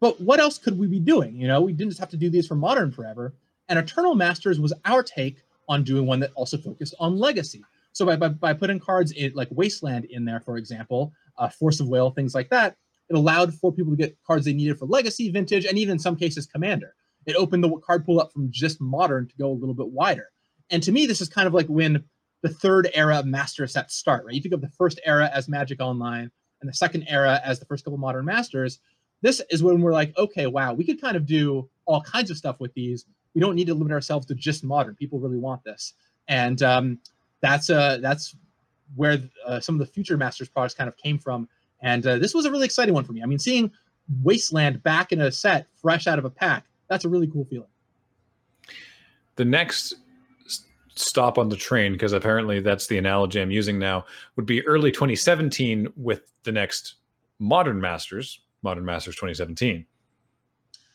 But 0.00 0.20
what 0.20 0.40
else 0.40 0.58
could 0.58 0.78
we 0.78 0.86
be 0.86 0.98
doing? 0.98 1.40
You 1.40 1.46
know, 1.46 1.60
we 1.60 1.72
didn't 1.72 1.90
just 1.90 2.00
have 2.00 2.10
to 2.10 2.16
do 2.16 2.30
these 2.30 2.46
for 2.46 2.54
modern 2.54 2.90
forever. 2.90 3.34
And 3.68 3.78
Eternal 3.78 4.14
Masters 4.14 4.58
was 4.58 4.72
our 4.84 5.02
take 5.02 5.42
on 5.70 5.82
doing 5.82 6.04
one 6.04 6.20
that 6.20 6.32
also 6.34 6.58
focused 6.58 6.94
on 7.00 7.16
legacy. 7.16 7.64
So 7.92 8.04
by, 8.04 8.16
by, 8.16 8.28
by 8.28 8.52
putting 8.52 8.78
cards 8.78 9.12
in 9.12 9.32
like 9.34 9.48
Wasteland 9.50 10.04
in 10.04 10.26
there, 10.26 10.40
for 10.40 10.58
example, 10.58 11.12
uh, 11.38 11.48
Force 11.48 11.80
of 11.80 11.88
Will, 11.88 12.10
things 12.10 12.34
like 12.34 12.50
that, 12.50 12.76
it 13.08 13.16
allowed 13.16 13.54
for 13.54 13.72
people 13.72 13.92
to 13.92 13.96
get 13.96 14.16
cards 14.26 14.44
they 14.44 14.52
needed 14.52 14.78
for 14.78 14.84
legacy, 14.86 15.30
vintage, 15.30 15.64
and 15.64 15.78
even 15.78 15.92
in 15.92 15.98
some 15.98 16.14
cases 16.14 16.46
commander 16.46 16.94
it 17.26 17.36
opened 17.36 17.62
the 17.62 17.70
card 17.78 18.04
pool 18.04 18.20
up 18.20 18.32
from 18.32 18.50
just 18.50 18.80
modern 18.80 19.28
to 19.28 19.36
go 19.36 19.50
a 19.50 19.52
little 19.52 19.74
bit 19.74 19.88
wider. 19.88 20.28
And 20.70 20.82
to 20.82 20.92
me, 20.92 21.06
this 21.06 21.20
is 21.20 21.28
kind 21.28 21.46
of 21.46 21.54
like 21.54 21.66
when 21.66 22.04
the 22.42 22.48
third 22.48 22.88
era 22.94 23.18
of 23.18 23.26
master 23.26 23.66
sets 23.66 23.96
start, 23.96 24.24
right? 24.24 24.34
You 24.34 24.40
think 24.40 24.54
of 24.54 24.60
the 24.60 24.68
first 24.68 25.00
era 25.04 25.30
as 25.32 25.48
Magic 25.48 25.80
Online 25.80 26.30
and 26.60 26.68
the 26.68 26.74
second 26.74 27.04
era 27.08 27.40
as 27.44 27.58
the 27.58 27.66
first 27.66 27.84
couple 27.84 27.98
modern 27.98 28.24
masters. 28.24 28.80
This 29.22 29.42
is 29.50 29.62
when 29.62 29.82
we're 29.82 29.92
like, 29.92 30.16
okay, 30.16 30.46
wow, 30.46 30.72
we 30.72 30.84
could 30.84 31.00
kind 31.00 31.16
of 31.16 31.26
do 31.26 31.68
all 31.84 32.00
kinds 32.00 32.30
of 32.30 32.38
stuff 32.38 32.58
with 32.60 32.72
these. 32.74 33.04
We 33.34 33.40
don't 33.40 33.54
need 33.54 33.66
to 33.66 33.74
limit 33.74 33.92
ourselves 33.92 34.26
to 34.26 34.34
just 34.34 34.64
modern. 34.64 34.94
People 34.96 35.20
really 35.20 35.38
want 35.38 35.62
this, 35.64 35.94
and 36.28 36.62
um, 36.62 36.98
that's 37.40 37.70
uh, 37.70 37.98
that's 38.00 38.34
where 38.96 39.18
uh, 39.46 39.60
some 39.60 39.74
of 39.74 39.78
the 39.78 39.86
future 39.86 40.16
masters 40.16 40.48
products 40.48 40.74
kind 40.74 40.88
of 40.88 40.96
came 40.96 41.18
from. 41.18 41.48
And 41.82 42.06
uh, 42.06 42.18
this 42.18 42.34
was 42.34 42.44
a 42.44 42.50
really 42.50 42.64
exciting 42.64 42.94
one 42.94 43.04
for 43.04 43.12
me. 43.12 43.22
I 43.22 43.26
mean, 43.26 43.38
seeing 43.38 43.70
Wasteland 44.22 44.82
back 44.82 45.12
in 45.12 45.20
a 45.22 45.32
set, 45.32 45.66
fresh 45.80 46.06
out 46.06 46.18
of 46.18 46.24
a 46.24 46.30
pack, 46.30 46.66
that's 46.88 47.04
a 47.04 47.08
really 47.08 47.28
cool 47.28 47.44
feeling. 47.44 47.68
The 49.36 49.44
next 49.44 49.94
stop 50.94 51.38
on 51.38 51.48
the 51.48 51.56
train, 51.56 51.92
because 51.92 52.12
apparently 52.12 52.60
that's 52.60 52.86
the 52.86 52.98
analogy 52.98 53.40
I'm 53.40 53.50
using 53.50 53.78
now, 53.78 54.04
would 54.36 54.46
be 54.46 54.66
early 54.66 54.90
2017 54.90 55.88
with 55.96 56.32
the 56.42 56.52
next 56.52 56.96
Modern 57.38 57.80
Masters, 57.80 58.40
Modern 58.62 58.84
Masters 58.84 59.14
2017. 59.14 59.86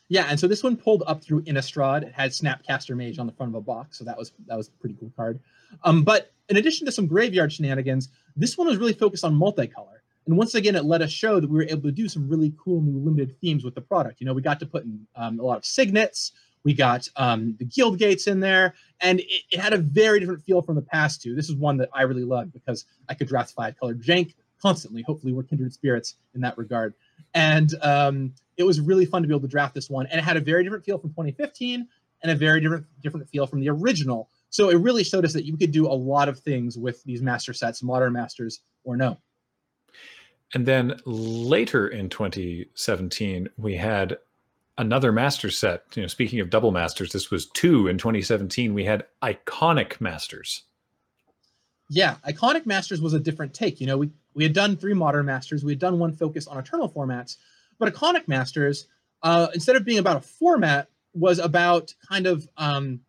Yeah, 0.07 0.27
and 0.29 0.39
so 0.39 0.47
this 0.47 0.63
one 0.63 0.77
pulled 0.77 1.03
up 1.07 1.23
through 1.23 1.41
Innistrad. 1.43 2.03
It 2.03 2.13
had 2.13 2.31
Snapcaster 2.31 2.95
Mage 2.95 3.17
on 3.17 3.25
the 3.25 3.33
front 3.33 3.51
of 3.51 3.55
a 3.55 3.61
box, 3.61 3.97
so 3.97 4.03
that 4.03 4.17
was 4.17 4.33
that 4.47 4.55
was 4.55 4.67
a 4.67 4.71
pretty 4.79 4.95
cool 4.99 5.11
card. 5.15 5.39
Um, 5.83 6.03
but 6.03 6.31
in 6.49 6.57
addition 6.57 6.85
to 6.85 6.91
some 6.91 7.07
graveyard 7.07 7.51
shenanigans, 7.51 8.09
this 8.35 8.57
one 8.57 8.67
was 8.67 8.77
really 8.77 8.93
focused 8.93 9.23
on 9.23 9.33
multicolor. 9.33 9.99
And 10.27 10.37
once 10.37 10.55
again, 10.55 10.75
it 10.75 10.85
let 10.85 11.01
us 11.01 11.11
show 11.11 11.39
that 11.39 11.49
we 11.49 11.57
were 11.57 11.67
able 11.69 11.83
to 11.83 11.91
do 11.91 12.07
some 12.07 12.27
really 12.27 12.53
cool 12.57 12.81
new 12.81 12.99
limited 12.99 13.39
themes 13.41 13.63
with 13.63 13.75
the 13.75 13.81
product. 13.81 14.19
You 14.19 14.27
know, 14.27 14.33
we 14.33 14.41
got 14.41 14.59
to 14.59 14.65
put 14.65 14.83
in 14.83 15.05
um, 15.15 15.39
a 15.39 15.43
lot 15.43 15.57
of 15.57 15.65
signets. 15.65 16.31
We 16.63 16.73
got 16.73 17.07
um, 17.15 17.55
the 17.59 17.65
guild 17.65 17.99
gates 17.99 18.25
in 18.25 18.39
there, 18.39 18.73
and 19.01 19.19
it, 19.19 19.43
it, 19.51 19.59
had 19.59 19.73
a 19.73 19.77
very 19.77 20.19
different 20.19 20.43
feel 20.43 20.63
from 20.63 20.75
the 20.75 20.81
past 20.81 21.21
two. 21.21 21.35
This 21.35 21.47
is 21.47 21.55
one 21.55 21.77
that 21.77 21.89
I 21.93 22.01
really 22.03 22.23
loved 22.23 22.53
because 22.53 22.85
I 23.07 23.13
could 23.13 23.27
draft 23.27 23.53
five 23.53 23.79
colored 23.79 24.01
jank 24.01 24.33
constantly. 24.59 25.03
Hopefully, 25.03 25.31
we're 25.31 25.43
kindred 25.43 25.73
spirits 25.73 26.15
in 26.33 26.41
that 26.41 26.57
regard. 26.57 26.95
And 27.33 27.73
um, 27.81 28.33
it 28.57 28.63
was 28.63 28.79
really 28.79 29.05
fun 29.05 29.21
to 29.21 29.27
be 29.27 29.33
able 29.33 29.41
to 29.41 29.47
draft 29.47 29.75
this 29.75 29.89
one, 29.89 30.07
and 30.07 30.19
it 30.19 30.23
had 30.23 30.37
a 30.37 30.41
very 30.41 30.63
different 30.63 30.85
feel 30.85 30.97
from 30.97 31.09
2015 31.11 31.87
and 32.23 32.31
a 32.31 32.35
very 32.35 32.61
different 32.61 32.85
different 33.01 33.29
feel 33.29 33.45
from 33.45 33.59
the 33.59 33.69
original. 33.69 34.29
So 34.49 34.69
it 34.69 34.75
really 34.75 35.03
showed 35.03 35.25
us 35.25 35.33
that 35.33 35.45
you 35.45 35.57
could 35.57 35.71
do 35.71 35.85
a 35.85 35.93
lot 35.93 36.29
of 36.29 36.39
things 36.39 36.77
with 36.77 37.03
these 37.03 37.21
master 37.21 37.53
sets, 37.53 37.83
modern 37.83 38.13
masters 38.13 38.61
or 38.83 38.95
no. 38.95 39.17
And 40.53 40.65
then 40.65 40.99
later 41.05 41.87
in 41.87 42.09
2017, 42.09 43.49
we 43.57 43.75
had 43.75 44.17
another 44.77 45.11
master 45.11 45.49
set. 45.49 45.83
You 45.95 46.03
know, 46.03 46.07
speaking 46.07 46.39
of 46.39 46.49
double 46.49 46.71
masters, 46.71 47.11
this 47.11 47.29
was 47.29 47.47
two 47.47 47.87
in 47.87 47.97
2017. 47.97 48.73
We 48.73 48.85
had 48.85 49.05
iconic 49.21 49.99
masters. 49.99 50.63
Yeah, 51.89 52.15
iconic 52.27 52.65
masters 52.65 53.01
was 53.01 53.13
a 53.13 53.19
different 53.19 53.53
take. 53.53 53.79
You 53.79 53.87
know, 53.87 53.97
we 53.97 54.09
we 54.35 54.43
had 54.43 54.53
done 54.53 54.75
three 54.75 54.93
modern 54.93 55.25
masters. 55.25 55.63
We 55.63 55.71
had 55.71 55.79
done 55.79 55.97
one 55.97 56.13
focus 56.13 56.45
on 56.45 56.59
eternal 56.59 56.89
formats, 56.89 57.37
but 57.79 57.91
iconic 57.91 58.27
masters, 58.27 58.87
uh, 59.23 59.47
instead 59.53 59.75
of 59.75 59.85
being 59.85 59.99
about 59.99 60.17
a 60.17 60.21
format, 60.21 60.89
was 61.13 61.39
about 61.39 61.93
kind 62.07 62.27
of 62.27 62.47
um, 62.57 62.99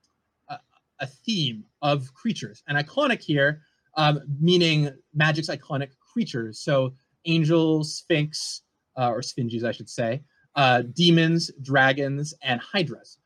a, 0.48 0.58
a, 1.00 1.06
theme 1.06 1.64
of 1.82 2.14
creatures. 2.14 2.62
And 2.68 2.78
iconic 2.78 3.20
here, 3.20 3.62
um, 3.96 4.20
meaning 4.40 4.90
magic's 5.18 5.48
iconic 5.48 5.90
creatures. 5.98 6.60
So 6.60 6.94
angels, 7.24 7.94
sphinx, 7.96 8.62
uh, 8.96 9.10
or 9.10 9.20
sphinges, 9.20 9.64
I 9.64 9.72
should 9.72 9.90
say, 9.90 10.22
uh, 10.54 10.82
demons, 10.94 11.50
dragons, 11.62 12.32
and 12.42 12.60
hydras. 12.60 13.18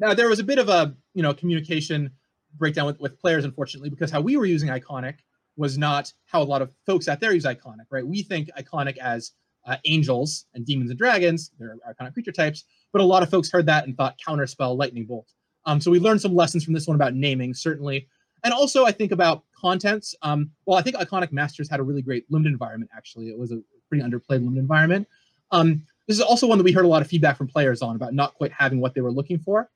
Now 0.00 0.14
there 0.14 0.28
was 0.28 0.38
a 0.38 0.44
bit 0.44 0.58
of 0.58 0.70
a 0.70 0.96
you 1.14 1.22
know 1.22 1.34
communication 1.34 2.10
breakdown 2.56 2.86
with, 2.86 2.98
with 2.98 3.20
players, 3.20 3.44
unfortunately, 3.44 3.90
because 3.90 4.10
how 4.10 4.20
we 4.20 4.36
were 4.36 4.46
using 4.46 4.70
iconic 4.70 5.16
was 5.56 5.78
not 5.78 6.12
how 6.26 6.42
a 6.42 6.44
lot 6.44 6.62
of 6.62 6.70
folks 6.86 7.08
out 7.08 7.20
there 7.20 7.32
use 7.32 7.44
iconic, 7.44 7.86
right? 7.90 8.06
We 8.06 8.22
think 8.22 8.50
iconic 8.58 8.96
as 8.98 9.32
uh, 9.66 9.76
angels 9.84 10.46
and 10.54 10.66
demons 10.66 10.90
and 10.90 10.98
dragons, 10.98 11.50
they're 11.58 11.76
iconic 11.88 12.14
creature 12.14 12.32
types, 12.32 12.64
but 12.92 13.00
a 13.00 13.04
lot 13.04 13.22
of 13.22 13.30
folks 13.30 13.50
heard 13.50 13.66
that 13.66 13.86
and 13.86 13.96
thought 13.96 14.18
counterspell, 14.26 14.76
lightning 14.76 15.04
bolt. 15.04 15.32
Um, 15.66 15.80
so 15.80 15.90
we 15.90 16.00
learned 16.00 16.20
some 16.20 16.34
lessons 16.34 16.64
from 16.64 16.74
this 16.74 16.86
one 16.86 16.96
about 16.96 17.14
naming, 17.14 17.54
certainly. 17.54 18.08
And 18.44 18.52
also, 18.52 18.84
I 18.84 18.90
think 18.90 19.12
about 19.12 19.44
contents. 19.54 20.14
Um, 20.22 20.50
well, 20.66 20.76
I 20.76 20.82
think 20.82 20.96
Iconic 20.96 21.30
Masters 21.30 21.70
had 21.70 21.78
a 21.78 21.82
really 21.82 22.02
great 22.02 22.24
limited 22.28 22.52
environment, 22.52 22.90
actually. 22.96 23.28
It 23.28 23.38
was 23.38 23.52
a 23.52 23.60
pretty 23.88 24.02
underplayed 24.02 24.42
limited 24.42 24.58
environment. 24.58 25.06
Um, 25.52 25.86
this 26.08 26.16
is 26.16 26.22
also 26.22 26.48
one 26.48 26.58
that 26.58 26.64
we 26.64 26.72
heard 26.72 26.84
a 26.84 26.88
lot 26.88 27.02
of 27.02 27.08
feedback 27.08 27.36
from 27.36 27.46
players 27.46 27.82
on 27.82 27.94
about 27.94 28.14
not 28.14 28.34
quite 28.34 28.50
having 28.52 28.80
what 28.80 28.94
they 28.94 29.00
were 29.00 29.12
looking 29.12 29.38
for. 29.38 29.70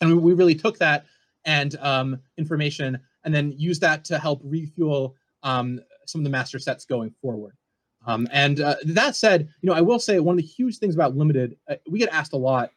And 0.00 0.10
we, 0.10 0.16
we 0.16 0.32
really 0.32 0.54
took 0.54 0.78
that 0.78 1.04
and 1.44 1.76
um, 1.80 2.18
information 2.38 2.98
and 3.24 3.34
then 3.34 3.52
use 3.56 3.78
that 3.80 4.04
to 4.06 4.18
help 4.18 4.40
refuel 4.44 5.16
um, 5.42 5.80
some 6.06 6.20
of 6.20 6.24
the 6.24 6.30
master 6.30 6.58
sets 6.58 6.84
going 6.84 7.14
forward. 7.20 7.56
Um, 8.06 8.28
and 8.32 8.60
uh, 8.60 8.76
that 8.84 9.14
said, 9.14 9.48
you 9.60 9.68
know, 9.68 9.74
I 9.74 9.80
will 9.80 10.00
say 10.00 10.18
one 10.18 10.34
of 10.34 10.40
the 10.40 10.46
huge 10.46 10.78
things 10.78 10.94
about 10.94 11.16
limited, 11.16 11.56
uh, 11.68 11.76
we 11.88 11.98
get 11.98 12.08
asked 12.12 12.32
a 12.32 12.36
lot, 12.36 12.70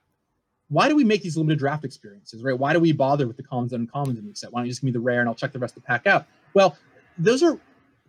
why 0.69 0.87
do 0.89 0.95
we 0.95 1.03
make 1.03 1.21
these 1.21 1.37
limited 1.37 1.59
draft 1.59 1.83
experiences, 1.83 2.43
right? 2.43 2.57
Why 2.57 2.73
do 2.73 2.79
we 2.79 2.91
bother 2.91 3.27
with 3.27 3.37
the 3.37 3.43
commons 3.43 3.73
and 3.73 3.91
uncommons 3.91 4.17
in 4.17 4.25
these 4.25 4.39
set? 4.39 4.51
Why 4.51 4.59
don't 4.59 4.65
you 4.65 4.71
just 4.71 4.81
give 4.81 4.85
me 4.85 4.91
the 4.91 4.99
rare 4.99 5.19
and 5.19 5.29
I'll 5.29 5.35
check 5.35 5.51
the 5.51 5.59
rest 5.59 5.75
of 5.75 5.83
the 5.83 5.87
pack 5.87 6.07
out? 6.07 6.25
Well, 6.53 6.77
those 7.17 7.43
are 7.43 7.59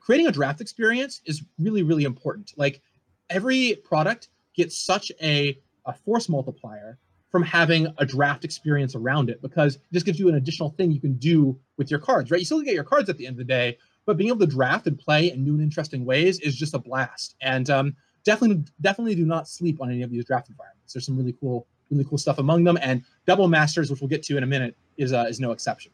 creating 0.01 0.27
a 0.27 0.33
draft 0.33 0.61
experience 0.61 1.21
is 1.27 1.43
really, 1.59 1.83
really 1.83 2.05
important. 2.05 2.53
Like 2.57 2.81
every 3.29 3.77
product 3.85 4.29
gets 4.55 4.79
such 4.79 5.13
a, 5.23 5.59
a 5.85 5.93
force 5.93 6.29
multiplier 6.29 6.99
from 7.31 7.43
having 7.43 7.93
a 7.99 8.07
draft 8.07 8.45
experience 8.45 8.95
around 8.95 9.29
it 9.29 9.43
because 9.43 9.79
just 9.93 10.07
gives 10.07 10.19
you 10.19 10.29
an 10.29 10.37
additional 10.37 10.71
thing 10.71 10.91
you 10.91 11.01
can 11.01 11.15
do 11.15 11.59
with 11.77 11.91
your 11.91 12.01
cards, 12.01 12.31
right? 12.31 12.39
You 12.39 12.45
still 12.45 12.61
get 12.63 12.75
your 12.75 12.85
cards 12.85 13.09
at 13.09 13.17
the 13.17 13.27
end 13.27 13.35
of 13.35 13.39
the 13.39 13.45
day, 13.45 13.79
but 14.05 14.17
being 14.17 14.29
able 14.29 14.41
to 14.41 14.47
draft 14.47 14.87
and 14.87 14.99
play 14.99 15.31
in 15.31 15.45
new 15.45 15.53
and 15.53 15.63
interesting 15.63 16.05
ways 16.05 16.41
is 16.41 16.57
just 16.57 16.75
a 16.75 16.79
blast. 16.79 17.35
And 17.41 17.69
um, 17.71 17.97
definitely, 18.25 18.65
definitely 18.81 19.15
do 19.15 19.27
not 19.27 19.49
sleep 19.49 19.81
on 19.81 19.91
any 19.91 20.03
of 20.03 20.11
these 20.11 20.25
draft 20.25 20.49
environments. 20.49 20.93
There's 20.93 21.07
some 21.07 21.17
really 21.17 21.35
cool, 21.41 21.67
really 21.91 22.05
cool 22.05 22.19
stuff 22.19 22.39
among 22.39 22.65
them, 22.65 22.79
and 22.81 23.03
Double 23.27 23.49
Masters, 23.49 23.91
which 23.91 24.01
we'll 24.01 24.09
get 24.09 24.23
to 24.25 24.37
in 24.37 24.43
a 24.43 24.47
minute, 24.47 24.77
is 24.97 25.13
uh, 25.13 25.27
is 25.29 25.41
no 25.41 25.53
exception. 25.53 25.93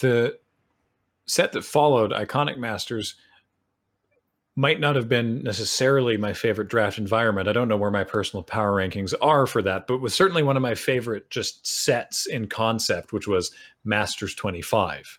The 0.00 0.38
set 1.26 1.52
that 1.52 1.62
followed, 1.62 2.12
Iconic 2.12 2.58
Masters, 2.58 3.14
might 4.56 4.78
not 4.78 4.94
have 4.94 5.08
been 5.08 5.42
necessarily 5.42 6.16
my 6.16 6.32
favorite 6.32 6.68
draft 6.68 6.96
environment. 6.98 7.48
I 7.48 7.52
don't 7.52 7.68
know 7.68 7.76
where 7.76 7.90
my 7.90 8.04
personal 8.04 8.42
power 8.42 8.72
rankings 8.72 9.12
are 9.20 9.46
for 9.46 9.62
that, 9.62 9.86
but 9.86 9.98
was 9.98 10.14
certainly 10.14 10.44
one 10.44 10.56
of 10.56 10.62
my 10.62 10.74
favorite 10.74 11.28
just 11.30 11.66
sets 11.66 12.26
in 12.26 12.46
concept, 12.46 13.12
which 13.12 13.26
was 13.26 13.50
Masters 13.84 14.34
25. 14.34 15.18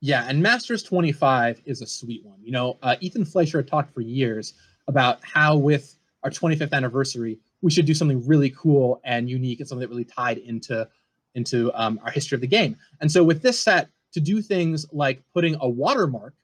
Yeah, 0.00 0.26
and 0.28 0.42
Masters 0.42 0.82
25 0.82 1.62
is 1.64 1.82
a 1.82 1.86
sweet 1.86 2.24
one. 2.24 2.38
You 2.42 2.52
know, 2.52 2.78
uh, 2.82 2.96
Ethan 3.00 3.24
Fleischer 3.24 3.62
talked 3.62 3.92
for 3.92 4.00
years 4.00 4.54
about 4.86 5.18
how 5.22 5.56
with 5.56 5.96
our 6.22 6.30
25th 6.30 6.72
anniversary, 6.72 7.38
we 7.62 7.70
should 7.70 7.86
do 7.86 7.94
something 7.94 8.24
really 8.26 8.50
cool 8.50 9.00
and 9.04 9.28
unique 9.28 9.60
and 9.60 9.68
something 9.68 9.80
that 9.80 9.88
really 9.88 10.04
tied 10.04 10.38
into 10.38 10.86
into 11.34 11.72
um, 11.74 11.98
our 12.04 12.12
history 12.12 12.36
of 12.36 12.40
the 12.40 12.46
game. 12.46 12.76
And 13.00 13.10
so 13.10 13.24
with 13.24 13.42
this 13.42 13.58
set, 13.58 13.88
to 14.12 14.20
do 14.20 14.40
things 14.40 14.86
like 14.92 15.20
putting 15.32 15.56
a 15.60 15.68
watermark 15.68 16.34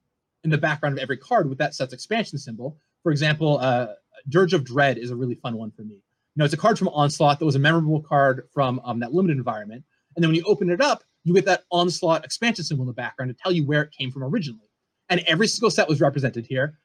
in 0.45 0.51
the 0.51 0.59
background 0.59 0.97
of 0.97 1.03
every 1.03 1.17
card 1.17 1.49
with 1.49 1.59
that 1.59 1.75
set's 1.75 1.93
expansion 1.93 2.39
symbol. 2.39 2.79
For 3.03 3.13
example, 3.13 3.59
uh, 3.59 3.89
Dirge 4.29 4.55
of 4.55 4.65
Dread 4.65 4.99
is 4.99 5.11
a 5.11 5.17
really 5.17 5.35
fun 5.35 5.57
one 5.57 5.71
for 5.71 5.83
me. 5.83 5.95
You 5.95 6.37
know, 6.37 6.45
it's 6.45 6.55
a 6.55 6.59
card 6.59 6.79
from 6.79 6.89
Onslaught 6.89 7.39
that 7.39 7.45
was 7.45 7.57
a 7.57 7.61
memorable 7.61 8.01
card 8.03 8.49
from 8.53 8.81
um, 8.85 9.01
that 9.01 9.13
limited 9.13 9.37
environment. 9.37 9.85
And 10.17 10.23
then 10.23 10.31
when 10.31 10.37
you 10.37 10.45
open 10.47 10.71
it 10.71 10.81
up, 10.81 11.03
you 11.25 11.35
get 11.35 11.45
that 11.47 11.65
onslaught 11.71 12.25
expansion 12.25 12.65
symbol 12.65 12.83
in 12.83 12.87
the 12.87 12.95
background 12.95 13.31
to 13.31 13.43
tell 13.43 13.53
you 13.53 13.67
where 13.67 13.83
it 13.83 13.93
came 13.93 14.11
from 14.11 14.25
originally. 14.25 14.69
And 15.09 15.21
every 15.27 15.47
single 15.49 15.71
set 15.71 15.89
was 15.89 16.01
represented 16.01 16.47
here. 16.47 16.79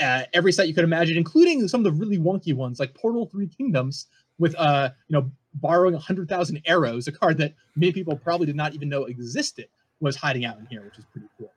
Uh, 0.00 0.22
every 0.32 0.52
set 0.52 0.68
you 0.68 0.74
could 0.74 0.84
imagine, 0.84 1.16
including 1.16 1.66
some 1.68 1.80
of 1.80 1.84
the 1.84 1.92
really 1.92 2.18
wonky 2.18 2.54
ones 2.54 2.78
like 2.78 2.94
Portal 2.94 3.26
Three 3.26 3.48
Kingdoms, 3.48 4.06
with 4.38 4.54
uh, 4.56 4.90
you 5.08 5.18
know, 5.18 5.30
borrowing 5.54 5.94
hundred 5.94 6.28
thousand 6.28 6.60
arrows, 6.66 7.08
a 7.08 7.12
card 7.12 7.38
that 7.38 7.54
many 7.74 7.92
people 7.92 8.16
probably 8.16 8.46
did 8.46 8.56
not 8.56 8.74
even 8.74 8.88
know 8.88 9.04
existed, 9.04 9.66
was 10.00 10.16
hiding 10.16 10.44
out 10.44 10.58
in 10.58 10.66
here, 10.66 10.82
which 10.84 10.98
is 10.98 11.04
pretty 11.12 11.28
cool. 11.38 11.50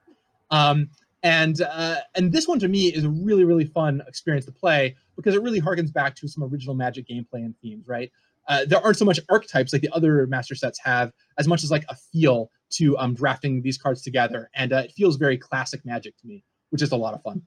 Um, 0.50 0.90
and 1.24 1.62
uh, 1.62 1.98
and 2.16 2.32
this 2.32 2.48
one 2.48 2.60
to 2.60 2.68
me 2.68 2.88
is 2.88 3.04
a 3.04 3.10
really 3.10 3.44
really 3.44 3.66
fun 3.66 4.02
experience 4.08 4.46
to 4.46 4.52
play 4.52 4.96
because 5.16 5.36
it 5.36 5.42
really 5.42 5.62
harkens 5.62 5.94
back 5.94 6.16
to 6.16 6.28
some 6.28 6.44
original 6.44 6.76
Magic 6.76 7.08
gameplay 7.08 7.46
and 7.46 7.56
themes, 7.62 7.88
right? 7.88 8.12
uh, 8.48 8.66
there 8.66 8.84
aren't 8.84 8.98
so 8.98 9.06
much 9.06 9.20
archetypes 9.30 9.74
like 9.74 9.82
the 9.82 9.94
other 9.94 10.28
master 10.28 10.56
sets 10.56 10.80
have, 10.84 11.12
as 11.38 11.48
much 11.48 11.64
as 11.64 11.72
like 11.72 11.86
a 11.90 11.96
feel 11.96 12.52
to 12.72 12.98
um, 12.98 13.14
drafting 13.14 13.62
these 13.62 13.78
cards 13.78 14.02
together, 14.02 14.50
and 14.56 14.74
uh, 14.74 14.78
it 14.78 14.92
feels 14.92 15.16
very 15.16 15.38
classic 15.38 15.86
Magic 15.86 16.18
to 16.18 16.28
me, 16.28 16.44
which 16.70 16.82
is 16.82 16.92
a 16.92 16.96
lot 16.96 17.14
of 17.14 17.22
fun. 17.22 17.42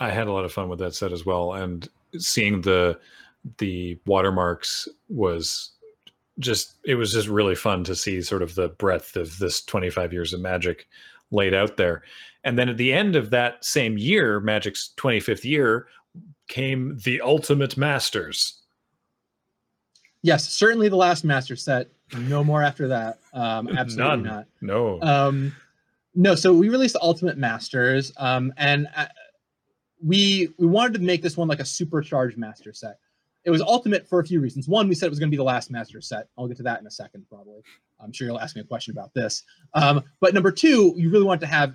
I 0.00 0.10
had 0.10 0.26
a 0.26 0.32
lot 0.32 0.44
of 0.44 0.52
fun 0.52 0.68
with 0.68 0.78
that 0.80 0.94
set 0.94 1.12
as 1.12 1.26
well, 1.26 1.54
and 1.54 1.88
seeing 2.18 2.60
the 2.60 2.98
the 3.58 3.98
watermarks 4.06 4.88
was 5.08 5.72
just 6.38 6.74
it 6.84 6.94
was 6.94 7.12
just 7.12 7.28
really 7.28 7.54
fun 7.54 7.84
to 7.84 7.94
see 7.94 8.22
sort 8.22 8.42
of 8.42 8.54
the 8.54 8.68
breadth 8.70 9.16
of 9.16 9.38
this 9.38 9.62
25 9.62 10.12
years 10.12 10.32
of 10.32 10.40
magic 10.40 10.88
laid 11.30 11.52
out 11.52 11.76
there 11.76 12.02
and 12.44 12.58
then 12.58 12.68
at 12.68 12.76
the 12.76 12.92
end 12.92 13.16
of 13.16 13.30
that 13.30 13.64
same 13.64 13.98
year 13.98 14.40
magic's 14.40 14.90
25th 14.96 15.44
year 15.44 15.86
came 16.48 16.98
the 17.04 17.20
ultimate 17.20 17.76
masters 17.76 18.64
yes, 20.24 20.48
certainly 20.48 20.88
the 20.88 20.96
last 20.96 21.22
master 21.22 21.54
set. 21.54 21.88
No 22.18 22.42
more 22.42 22.62
after 22.62 22.88
that. 22.88 23.20
Um, 23.32 23.68
absolutely 23.78 24.16
None. 24.16 24.22
not. 24.22 24.46
No. 24.60 25.00
Um, 25.02 25.54
no. 26.16 26.34
So 26.34 26.52
we 26.52 26.68
released 26.68 26.96
Ultimate 27.00 27.38
Masters, 27.38 28.12
um, 28.16 28.52
and 28.56 28.88
uh, 28.96 29.06
we 30.02 30.48
we 30.58 30.66
wanted 30.66 30.94
to 30.94 31.00
make 31.00 31.22
this 31.22 31.36
one 31.36 31.46
like 31.46 31.60
a 31.60 31.64
supercharged 31.64 32.36
master 32.36 32.72
set. 32.72 32.98
It 33.44 33.50
was 33.50 33.60
ultimate 33.60 34.08
for 34.08 34.20
a 34.20 34.24
few 34.24 34.40
reasons. 34.40 34.68
One, 34.68 34.88
we 34.88 34.94
said 34.94 35.06
it 35.06 35.10
was 35.10 35.18
going 35.18 35.28
to 35.28 35.30
be 35.30 35.36
the 35.36 35.44
last 35.44 35.70
master 35.70 36.00
set. 36.00 36.28
I'll 36.38 36.48
get 36.48 36.56
to 36.56 36.62
that 36.62 36.80
in 36.80 36.86
a 36.86 36.90
second, 36.90 37.26
probably. 37.28 37.60
I'm 38.00 38.10
sure 38.10 38.26
you'll 38.26 38.40
ask 38.40 38.56
me 38.56 38.62
a 38.62 38.64
question 38.64 38.92
about 38.92 39.12
this. 39.12 39.42
Um, 39.74 40.02
but 40.20 40.32
number 40.32 40.50
two, 40.50 40.94
you 40.96 41.10
really 41.10 41.26
want 41.26 41.42
to 41.42 41.46
have 41.46 41.74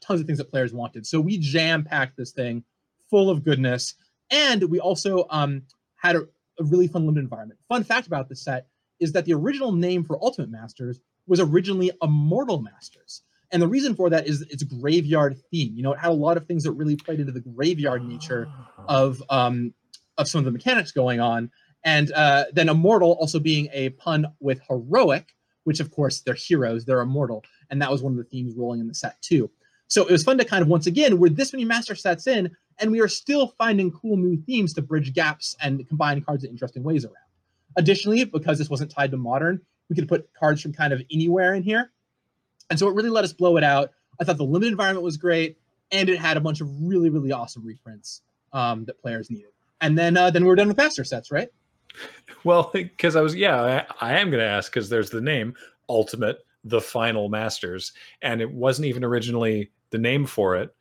tons 0.00 0.20
of 0.20 0.26
things 0.26 0.38
that 0.38 0.50
players 0.50 0.72
wanted. 0.72 1.06
So 1.06 1.20
we 1.20 1.38
jam 1.38 1.84
packed 1.84 2.16
this 2.16 2.32
thing 2.32 2.64
full 3.10 3.30
of 3.30 3.44
goodness, 3.44 3.94
and 4.30 4.64
we 4.64 4.80
also 4.80 5.26
um, 5.30 5.62
had 5.96 6.16
a, 6.16 6.22
a 6.60 6.64
really 6.64 6.88
fun 6.88 7.06
limited 7.06 7.24
environment. 7.24 7.60
Fun 7.68 7.84
fact 7.84 8.06
about 8.06 8.28
the 8.28 8.36
set 8.36 8.66
is 9.00 9.12
that 9.12 9.24
the 9.24 9.34
original 9.34 9.72
name 9.72 10.04
for 10.04 10.18
Ultimate 10.22 10.50
Masters 10.50 11.00
was 11.26 11.40
originally 11.40 11.90
Immortal 12.02 12.60
Masters. 12.62 13.22
And 13.52 13.62
the 13.62 13.68
reason 13.68 13.94
for 13.94 14.10
that 14.10 14.26
is 14.26 14.42
its 14.42 14.62
graveyard 14.64 15.38
theme. 15.50 15.72
You 15.76 15.82
know, 15.82 15.92
it 15.92 15.98
had 15.98 16.10
a 16.10 16.14
lot 16.14 16.36
of 16.36 16.46
things 16.46 16.64
that 16.64 16.72
really 16.72 16.96
played 16.96 17.20
into 17.20 17.32
the 17.32 17.40
graveyard 17.40 18.04
nature 18.04 18.48
of 18.88 19.22
um, 19.30 19.72
of 20.18 20.28
some 20.28 20.40
of 20.40 20.44
the 20.44 20.50
mechanics 20.50 20.92
going 20.92 21.20
on. 21.20 21.50
And 21.84 22.10
uh, 22.12 22.46
then 22.52 22.68
immortal 22.68 23.12
also 23.12 23.38
being 23.38 23.68
a 23.72 23.90
pun 23.90 24.26
with 24.40 24.60
heroic, 24.68 25.34
which 25.64 25.78
of 25.78 25.90
course 25.92 26.20
they're 26.20 26.34
heroes, 26.34 26.84
they're 26.84 27.00
immortal, 27.00 27.44
and 27.70 27.80
that 27.80 27.90
was 27.90 28.02
one 28.02 28.12
of 28.12 28.18
the 28.18 28.24
themes 28.24 28.54
rolling 28.56 28.80
in 28.80 28.88
the 28.88 28.94
set 28.94 29.20
too. 29.22 29.50
So 29.88 30.02
it 30.02 30.10
was 30.10 30.24
fun 30.24 30.38
to 30.38 30.44
kind 30.44 30.62
of 30.62 30.68
once 30.68 30.86
again, 30.86 31.18
with 31.18 31.36
this 31.36 31.52
many 31.52 31.64
master 31.64 31.94
sets 31.94 32.26
in, 32.26 32.50
and 32.78 32.90
we 32.90 33.00
are 33.00 33.08
still 33.08 33.54
finding 33.58 33.90
cool 33.92 34.16
new 34.16 34.36
themes 34.36 34.74
to 34.74 34.82
bridge 34.82 35.14
gaps 35.14 35.56
and 35.62 35.86
combine 35.88 36.20
cards 36.20 36.44
in 36.44 36.50
interesting 36.50 36.82
ways 36.82 37.04
around. 37.04 37.14
Additionally, 37.76 38.24
because 38.24 38.58
this 38.58 38.70
wasn't 38.70 38.90
tied 38.90 39.10
to 39.10 39.16
modern, 39.16 39.60
we 39.88 39.96
could 39.96 40.08
put 40.08 40.28
cards 40.34 40.60
from 40.60 40.72
kind 40.72 40.92
of 40.92 41.02
anywhere 41.12 41.54
in 41.54 41.62
here. 41.62 41.92
And 42.70 42.78
so 42.78 42.88
it 42.88 42.94
really 42.94 43.10
let 43.10 43.24
us 43.24 43.32
blow 43.32 43.56
it 43.56 43.64
out. 43.64 43.92
I 44.20 44.24
thought 44.24 44.38
the 44.38 44.44
limited 44.44 44.72
environment 44.72 45.04
was 45.04 45.16
great, 45.16 45.58
and 45.92 46.08
it 46.08 46.18
had 46.18 46.36
a 46.36 46.40
bunch 46.40 46.60
of 46.60 46.68
really, 46.82 47.10
really 47.10 47.32
awesome 47.32 47.64
reprints 47.64 48.22
um, 48.52 48.84
that 48.86 49.00
players 49.00 49.30
needed. 49.30 49.50
And 49.80 49.96
then 49.96 50.16
uh, 50.16 50.30
then 50.30 50.42
we 50.42 50.48
were 50.48 50.56
done 50.56 50.68
with 50.68 50.76
master 50.76 51.04
sets, 51.04 51.30
right? 51.30 51.48
Well, 52.44 52.70
because 52.74 53.14
I 53.14 53.20
was, 53.20 53.34
yeah, 53.34 53.84
I, 54.00 54.12
I 54.12 54.18
am 54.18 54.30
going 54.30 54.40
to 54.40 54.48
ask 54.48 54.72
because 54.72 54.88
there's 54.88 55.10
the 55.10 55.20
name 55.20 55.54
Ultimate, 55.88 56.38
the 56.64 56.80
Final 56.80 57.28
Masters, 57.28 57.92
and 58.22 58.40
it 58.40 58.50
wasn't 58.50 58.86
even 58.86 59.04
originally 59.04 59.70
the 59.90 59.98
name 59.98 60.26
for 60.26 60.56
it. 60.56 60.74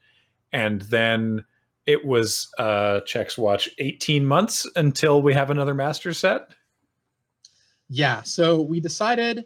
And 0.51 0.81
then 0.83 1.45
it 1.85 2.03
was 2.05 2.49
uh 2.57 3.01
checks 3.01 3.37
watch 3.37 3.69
18 3.77 4.25
months 4.25 4.67
until 4.75 5.21
we 5.21 5.33
have 5.33 5.49
another 5.49 5.73
master 5.73 6.13
set? 6.13 6.49
Yeah 7.89 8.23
so 8.23 8.61
we 8.61 8.79
decided 8.79 9.45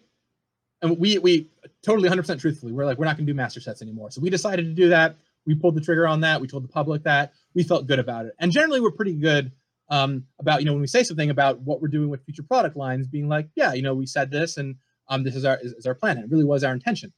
and 0.82 0.98
we 0.98 1.18
we 1.20 1.50
totally 1.84 2.10
100% 2.10 2.39
truthfully 2.39 2.72
we're 2.72 2.86
like 2.86 2.98
we're 2.98 3.06
not 3.06 3.18
going 3.18 3.25
to 3.25 3.34
do 3.34 3.36
master 3.36 3.60
sets 3.60 3.82
anymore. 3.82 4.12
So 4.12 4.22
we 4.22 4.30
decided 4.30 4.66
to 4.66 4.74
do 4.74 4.89
that. 4.89 5.18
We 5.46 5.56
pulled 5.56 5.75
the 5.75 5.82
trigger 5.82 6.08
on 6.08 6.22
that. 6.22 6.39
We 6.39 6.48
told 6.48 6.63
the 6.63 6.70
public 6.70 7.04
that. 7.04 7.34
We 7.54 7.63
felt 7.63 7.88
good 7.88 8.00
about 8.00 8.25
it. 8.25 8.34
And 8.39 8.51
generally 8.51 8.80
we're 8.80 8.92
pretty 8.92 9.13
good 9.13 9.51
um, 9.89 10.25
about 10.39 10.62
you 10.62 10.66
know 10.66 10.74
when 10.74 10.82
we 10.82 10.88
say 10.88 11.04
something 11.04 11.30
about 11.30 11.60
what 11.62 11.82
we're 11.82 11.88
doing 11.88 12.10
with 12.10 12.24
future 12.24 12.44
product 12.44 12.78
lines 12.78 13.08
being 13.08 13.28
like 13.28 13.50
yeah 13.56 13.74
you 13.74 13.82
know 13.82 13.96
we 13.96 14.06
said 14.06 14.30
this 14.30 14.58
and 14.58 14.75
um, 15.10 15.24
this 15.24 15.36
is 15.36 15.44
our 15.44 15.58
is, 15.62 15.74
is 15.74 15.86
our 15.86 15.96
plan. 15.96 16.18
And 16.18 16.25
it 16.25 16.32
really 16.32 16.46
was 16.46 16.63
our 16.63 16.72
intention. 16.72 17.12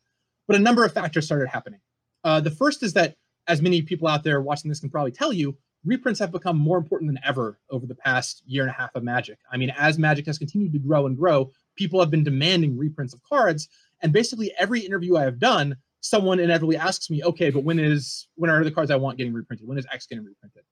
But 0.48 0.56
a 0.56 0.60
number 0.60 0.84
of 0.84 0.94
factors 0.94 1.26
started 1.26 1.50
happening 1.50 1.80
uh, 2.24 2.40
the 2.40 2.52
first 2.52 2.84
is 2.84 2.94
that 2.94 3.16
as 3.48 3.62
many 3.62 3.82
people 3.82 4.08
out 4.08 4.24
there 4.24 4.42
watching 4.42 4.70
this 4.70 4.80
can 4.80 4.90
probably 4.90 5.12
tell 5.12 5.34
you, 5.34 5.58
reprints 5.84 6.20
have 6.20 6.32
become 6.32 6.58
more 6.58 6.78
important 6.78 7.10
than 7.10 7.20
ever 7.26 7.60
over 7.70 7.86
the 7.86 7.96
past 7.96 8.44
year 8.46 8.64
and 8.64 8.70
a 8.70 8.74
half 8.74 8.96
of 8.96 9.04
Magic. 9.04 9.40
I 9.52 9.58
mean, 9.58 9.72
as 9.78 9.98
Magic 9.98 10.26
has 10.28 10.38
continued 10.38 10.74
to 10.74 10.80
grow 10.80 11.08
and 11.08 11.18
grow, 11.18 11.52
people 11.76 12.00
have 12.00 12.12
been 12.12 12.24
demanding 12.24 12.78
reprints 12.78 13.14
of 13.14 13.24
cards. 13.24 13.68
And 14.02 14.14
basically, 14.14 14.54
every 14.60 14.80
interview 14.82 15.18
I 15.18 15.24
have 15.24 15.40
done, 15.40 15.76
someone 16.02 16.40
inevitably 16.40 16.78
asks 16.78 17.10
me, 17.10 17.24
okay, 17.24 17.50
but 17.50 17.64
when 17.64 17.80
is 17.80 18.28
when 18.36 18.50
are 18.50 18.64
the 18.64 18.72
cards 18.72 18.92
I 18.92 18.96
want 18.96 19.18
getting 19.18 19.34
reprinted? 19.34 19.68
When 19.68 19.78
is 19.78 19.88
X 19.92 20.08
getting 20.08 20.26
reprinted? 20.26 20.64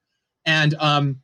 And 0.46 0.74
um, 0.74 1.20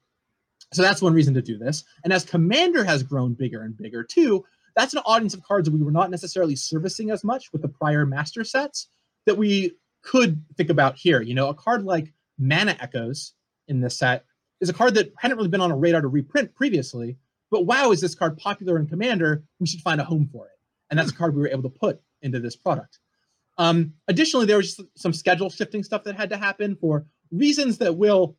so 0.73 0.83
that's 0.83 1.03
one 1.03 1.15
reason 1.15 1.35
to 1.35 1.43
do 1.43 1.59
this. 1.59 1.85
And 2.05 2.13
as 2.13 2.25
Commander 2.25 2.85
has 2.85 3.03
grown 3.03 3.35
bigger 3.35 3.63
and 3.63 3.77
bigger 3.77 4.03
too, 4.05 4.45
that's 4.75 4.95
an 4.95 5.03
audience 5.07 5.35
of 5.35 5.43
cards 5.43 5.69
that 5.69 5.75
we 5.75 5.83
were 5.83 5.91
not 5.91 6.11
necessarily 6.11 6.57
servicing 6.57 7.11
as 7.11 7.25
much 7.25 7.53
with 7.53 7.63
the 7.63 7.69
prior 7.69 8.05
master 8.05 8.45
sets 8.45 8.89
that 9.25 9.37
we 9.37 9.73
could 10.07 10.43
think 10.57 10.71
about 10.71 10.97
here. 10.97 11.21
You 11.21 11.35
know, 11.35 11.49
a 11.49 11.55
card 11.55 11.85
like 11.85 12.13
Mana 12.39 12.77
Echoes 12.81 13.35
in 13.69 13.81
this 13.81 13.99
set 13.99 14.25
is 14.61 14.69
a 14.69 14.73
card 14.73 14.95
that 14.95 15.13
hadn't 15.19 15.37
really 15.37 15.49
been 15.49 15.61
on 15.61 15.73
a 15.73 15.77
radar 15.77 16.01
to 16.01 16.09
reprint 16.09 16.55
previously. 16.55 17.19
But 17.51 17.67
wow, 17.67 17.91
is 17.91 18.01
this 18.01 18.15
card 18.15 18.39
popular 18.39 18.79
in 18.79 18.87
Commander? 18.87 19.45
We 19.61 19.67
should 19.67 19.81
find 19.81 20.01
a 20.01 20.05
home 20.05 20.29
for 20.33 20.47
it. 20.47 20.53
And 20.91 20.99
that's 20.99 21.11
a 21.11 21.15
card 21.15 21.35
we 21.35 21.43
were 21.43 21.49
able 21.49 21.65
to 21.65 21.69
put 21.69 22.01
into 22.23 22.41
this 22.41 22.57
product. 22.57 23.01
Um, 23.59 23.95
additionally, 24.09 24.47
there 24.47 24.59
was 24.59 24.81
some 24.97 25.13
schedule 25.13 25.51
shifting 25.51 25.83
stuff 25.83 26.05
that 26.05 26.17
had 26.17 26.31
to 26.31 26.37
happen 26.37 26.77
for 26.77 27.07
reasons 27.33 27.79
that 27.79 27.97
will 27.97 28.37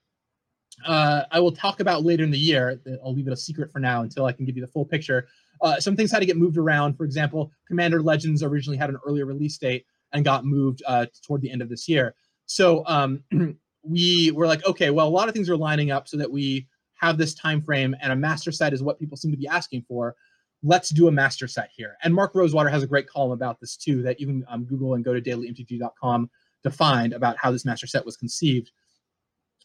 uh, 0.86 1.24
I 1.32 1.40
will 1.40 1.52
talk 1.52 1.80
about 1.80 2.04
later 2.04 2.24
in 2.24 2.30
the 2.30 2.38
year. 2.38 2.80
I'll 3.04 3.14
leave 3.14 3.28
it 3.28 3.34
a 3.34 3.38
secret 3.38 3.72
for 3.72 3.80
now 3.80 4.04
until 4.04 4.26
I 4.26 4.32
can 4.32 4.46
give 4.46 4.56
you 4.56 4.62
the 4.62 4.72
full 4.72 4.86
picture. 4.86 5.28
Uh, 5.62 5.80
some 5.80 5.96
things 5.96 6.12
had 6.12 6.20
to 6.20 6.26
get 6.26 6.38
moved 6.38 6.58
around. 6.58 6.96
For 6.96 7.04
example, 7.04 7.52
Commander 7.68 8.02
Legends 8.02 8.44
originally 8.44 8.78
had 8.78 8.92
an 8.92 8.98
earlier 9.06 9.26
release 9.26 9.58
date 9.58 9.86
and 10.14 10.24
got 10.26 10.46
moved 10.46 10.82
uh, 10.88 11.06
toward 11.26 11.42
the 11.42 11.52
end 11.52 11.62
of 11.62 11.70
this 11.70 11.88
year. 11.88 12.16
So 12.46 12.84
um, 12.88 13.24
we 13.84 14.32
were 14.32 14.48
like, 14.48 14.66
okay, 14.66 14.90
well, 14.90 15.08
a 15.08 15.10
lot 15.10 15.28
of 15.28 15.34
things 15.34 15.50
are 15.50 15.58
lining 15.58 15.92
up 15.92 16.08
so 16.08 16.18
that 16.18 16.32
we 16.32 16.68
have 16.96 17.18
this 17.18 17.36
time 17.36 17.62
frame, 17.62 17.96
and 18.02 18.12
a 18.12 18.16
master 18.16 18.52
set 18.52 18.74
is 18.74 18.82
what 18.82 19.00
people 19.00 19.18
seem 19.18 19.32
to 19.32 19.38
be 19.38 19.48
asking 19.48 19.86
for 19.88 20.16
let's 20.64 20.90
do 20.90 21.08
a 21.08 21.12
master 21.12 21.48
set 21.48 21.70
here. 21.76 21.98
And 22.04 22.14
Mark 22.14 22.34
Rosewater 22.34 22.70
has 22.70 22.84
a 22.84 22.88
great 22.88 23.08
column 23.08 23.32
about 23.32 23.60
this 23.60 23.78
too 23.78 24.02
that 24.04 24.20
you 24.20 24.28
can 24.28 24.46
um, 24.48 24.66
Google 24.66 24.96
and 24.96 25.04
go 25.04 25.14
to 25.14 25.22
dailymtg.com 25.22 26.30
to 26.64 26.72
find 26.72 27.14
about 27.14 27.38
how 27.40 27.52
this 27.52 27.66
master 27.66 27.88
set 27.88 28.06
was 28.06 28.18
conceived. 28.18 28.72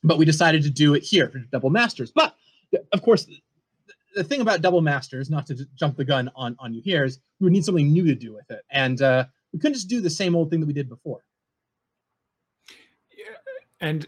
But 0.04 0.18
we 0.18 0.24
decided 0.24 0.62
to 0.64 0.70
do 0.70 0.94
it 0.94 1.02
here 1.02 1.28
for 1.28 1.38
double 1.38 1.70
masters. 1.70 2.12
But 2.14 2.36
of 2.92 3.02
course, 3.02 3.26
the 4.14 4.24
thing 4.24 4.40
about 4.40 4.60
double 4.60 4.82
masters, 4.82 5.30
not 5.30 5.46
to 5.46 5.66
jump 5.74 5.96
the 5.96 6.04
gun 6.04 6.30
on, 6.34 6.56
on 6.58 6.74
you 6.74 6.82
here, 6.82 7.04
is 7.04 7.20
we 7.40 7.44
would 7.44 7.52
need 7.52 7.64
something 7.64 7.90
new 7.90 8.04
to 8.04 8.14
do 8.14 8.34
with 8.34 8.50
it. 8.50 8.62
And 8.70 9.00
uh, 9.00 9.26
we 9.52 9.58
couldn't 9.58 9.74
just 9.74 9.88
do 9.88 10.00
the 10.00 10.10
same 10.10 10.34
old 10.34 10.50
thing 10.50 10.60
that 10.60 10.66
we 10.66 10.72
did 10.72 10.88
before. 10.88 11.24
Yeah, 13.16 13.36
and 13.80 14.06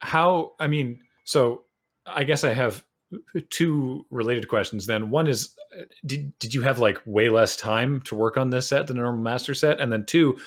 how, 0.00 0.52
I 0.60 0.66
mean, 0.66 1.00
so 1.24 1.64
I 2.06 2.24
guess 2.24 2.44
I 2.44 2.52
have 2.52 2.84
two 3.50 4.06
related 4.10 4.48
questions 4.48 4.86
then. 4.86 5.10
One 5.10 5.26
is 5.26 5.54
did, 6.04 6.36
did 6.38 6.54
you 6.54 6.62
have 6.62 6.78
like 6.78 7.00
way 7.04 7.28
less 7.28 7.56
time 7.56 8.00
to 8.02 8.14
work 8.14 8.36
on 8.36 8.50
this 8.50 8.68
set 8.68 8.86
than 8.86 8.98
a 8.98 9.02
normal 9.02 9.22
master 9.22 9.54
set? 9.54 9.80
And 9.80 9.92
then 9.92 10.04
two 10.06 10.38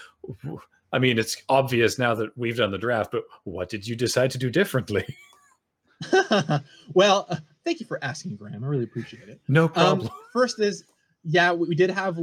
i 0.91 0.99
mean 0.99 1.19
it's 1.19 1.37
obvious 1.49 1.99
now 1.99 2.15
that 2.15 2.35
we've 2.37 2.57
done 2.57 2.71
the 2.71 2.77
draft 2.77 3.11
but 3.11 3.23
what 3.43 3.69
did 3.69 3.87
you 3.87 3.95
decide 3.95 4.31
to 4.31 4.37
do 4.37 4.49
differently? 4.49 5.05
Well 6.93 7.27
uh, 7.29 7.37
thank 7.65 7.79
you 7.79 7.85
for 7.85 8.03
asking 8.03 8.37
graham. 8.37 8.63
I 8.63 8.67
really 8.67 8.85
appreciate 8.85 9.27
it. 9.27 9.41
No 9.47 9.65
um, 9.65 9.69
problem. 9.71 10.07
um, 10.07 10.13
first 10.33 10.59
is 10.59 10.85
yeah 11.23 11.51
we, 11.51 11.69
we 11.69 11.75
did 11.75 11.89
have 11.91 12.17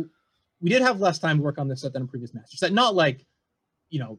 we 0.61 0.71
did 0.71 0.83
have 0.83 1.01
less 1.01 1.19
time 1.19 1.39
to 1.39 1.43
work 1.43 1.59
on 1.59 1.69
this 1.69 1.83
set 1.83 1.93
than 1.93 2.03
a 2.03 2.07
previous 2.07 2.35
master 2.35 2.57
set 2.57 2.73
not 2.73 2.95
like 2.95 3.25
you 3.91 4.01
know 4.01 4.19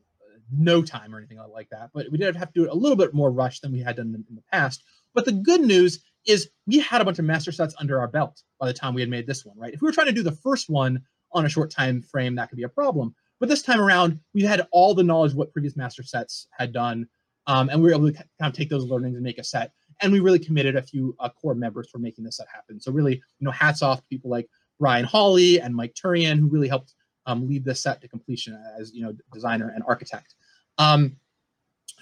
no 0.51 0.81
time 0.81 1.13
or 1.13 1.17
anything 1.17 1.39
like 1.51 1.69
that 1.69 1.89
but 1.93 2.09
we 2.11 2.17
did 2.17 2.35
have 2.35 2.53
to 2.53 2.59
do 2.61 2.63
it 2.65 2.71
a 2.71 2.75
little 2.75 2.95
bit 2.95 3.13
more 3.13 3.31
rush 3.31 3.59
than 3.59 3.71
we 3.71 3.79
had 3.81 3.97
done 3.97 4.13
in, 4.15 4.35
the 4.35 4.43
past 4.51 4.83
but 5.13 5.25
the 5.25 5.31
good 5.31 5.61
news 5.61 5.99
is 6.27 6.49
we 6.67 6.79
had 6.79 7.01
a 7.01 7.05
bunch 7.05 7.19
of 7.19 7.25
master 7.25 7.51
sets 7.51 7.73
under 7.79 7.99
our 7.99 8.07
belt 8.07 8.43
by 8.59 8.67
the 8.67 8.73
time 8.73 8.93
we 8.93 9.01
had 9.01 9.09
made 9.09 9.25
this 9.25 9.45
one, 9.45 9.57
right? 9.57 9.73
If 9.73 9.81
we 9.81 9.87
were 9.87 9.93
trying 9.93 10.07
to 10.07 10.13
do 10.13 10.23
the 10.23 10.31
first 10.31 10.69
one 10.69 11.01
on 11.31 11.45
a 11.45 11.49
short 11.49 11.71
time 11.71 12.01
frame, 12.01 12.35
that 12.35 12.49
could 12.49 12.57
be 12.57 12.63
a 12.63 12.69
problem. 12.69 13.15
But 13.39 13.49
this 13.49 13.61
time 13.61 13.79
around, 13.79 14.19
we 14.33 14.43
had 14.43 14.67
all 14.71 14.93
the 14.93 15.03
knowledge 15.03 15.33
what 15.33 15.53
previous 15.53 15.75
master 15.75 16.03
sets 16.03 16.47
had 16.51 16.73
done, 16.73 17.07
um, 17.45 17.69
and 17.69 17.81
we 17.81 17.89
were 17.89 17.95
able 17.95 18.11
to 18.11 18.13
kind 18.13 18.27
of 18.41 18.53
take 18.53 18.69
those 18.69 18.85
learnings 18.85 19.15
and 19.15 19.23
make 19.23 19.37
a 19.37 19.43
set. 19.43 19.71
And 20.01 20.11
we 20.11 20.19
really 20.19 20.39
committed 20.39 20.75
a 20.75 20.81
few 20.81 21.15
uh, 21.19 21.29
core 21.29 21.55
members 21.55 21.89
for 21.89 21.97
making 21.97 22.23
this 22.23 22.37
set 22.37 22.47
happen. 22.53 22.79
So 22.79 22.91
really, 22.91 23.13
you 23.13 23.45
know, 23.45 23.51
hats 23.51 23.81
off 23.81 23.99
to 23.99 24.07
people 24.07 24.29
like 24.29 24.47
Bryan 24.79 25.05
Hawley 25.05 25.59
and 25.59 25.75
Mike 25.75 25.95
Turian, 25.95 26.39
who 26.39 26.47
really 26.47 26.67
helped 26.67 26.93
um, 27.25 27.47
lead 27.47 27.65
this 27.65 27.81
set 27.81 28.01
to 28.01 28.07
completion 28.07 28.61
as 28.79 28.93
you 28.93 29.03
know 29.03 29.13
designer 29.33 29.71
and 29.73 29.83
architect. 29.87 30.35
Um, 30.77 31.17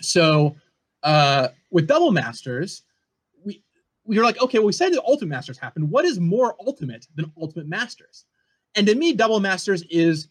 so 0.01 0.55
uh, 1.03 1.49
with 1.71 1.87
double 1.87 2.11
masters, 2.11 2.83
we 3.43 3.63
we 4.03 4.17
were 4.17 4.23
like, 4.23 4.41
okay, 4.41 4.59
well, 4.59 4.67
we 4.67 4.73
said 4.73 4.93
the 4.93 5.03
Ultimate 5.03 5.29
Masters 5.29 5.57
happened. 5.57 5.89
What 5.89 6.05
is 6.05 6.19
more 6.19 6.55
ultimate 6.65 7.07
than 7.15 7.31
Ultimate 7.39 7.67
Masters? 7.67 8.25
And 8.75 8.85
to 8.87 8.95
me, 8.95 9.13
Double 9.13 9.39
Masters 9.39 9.83
is 9.89 10.27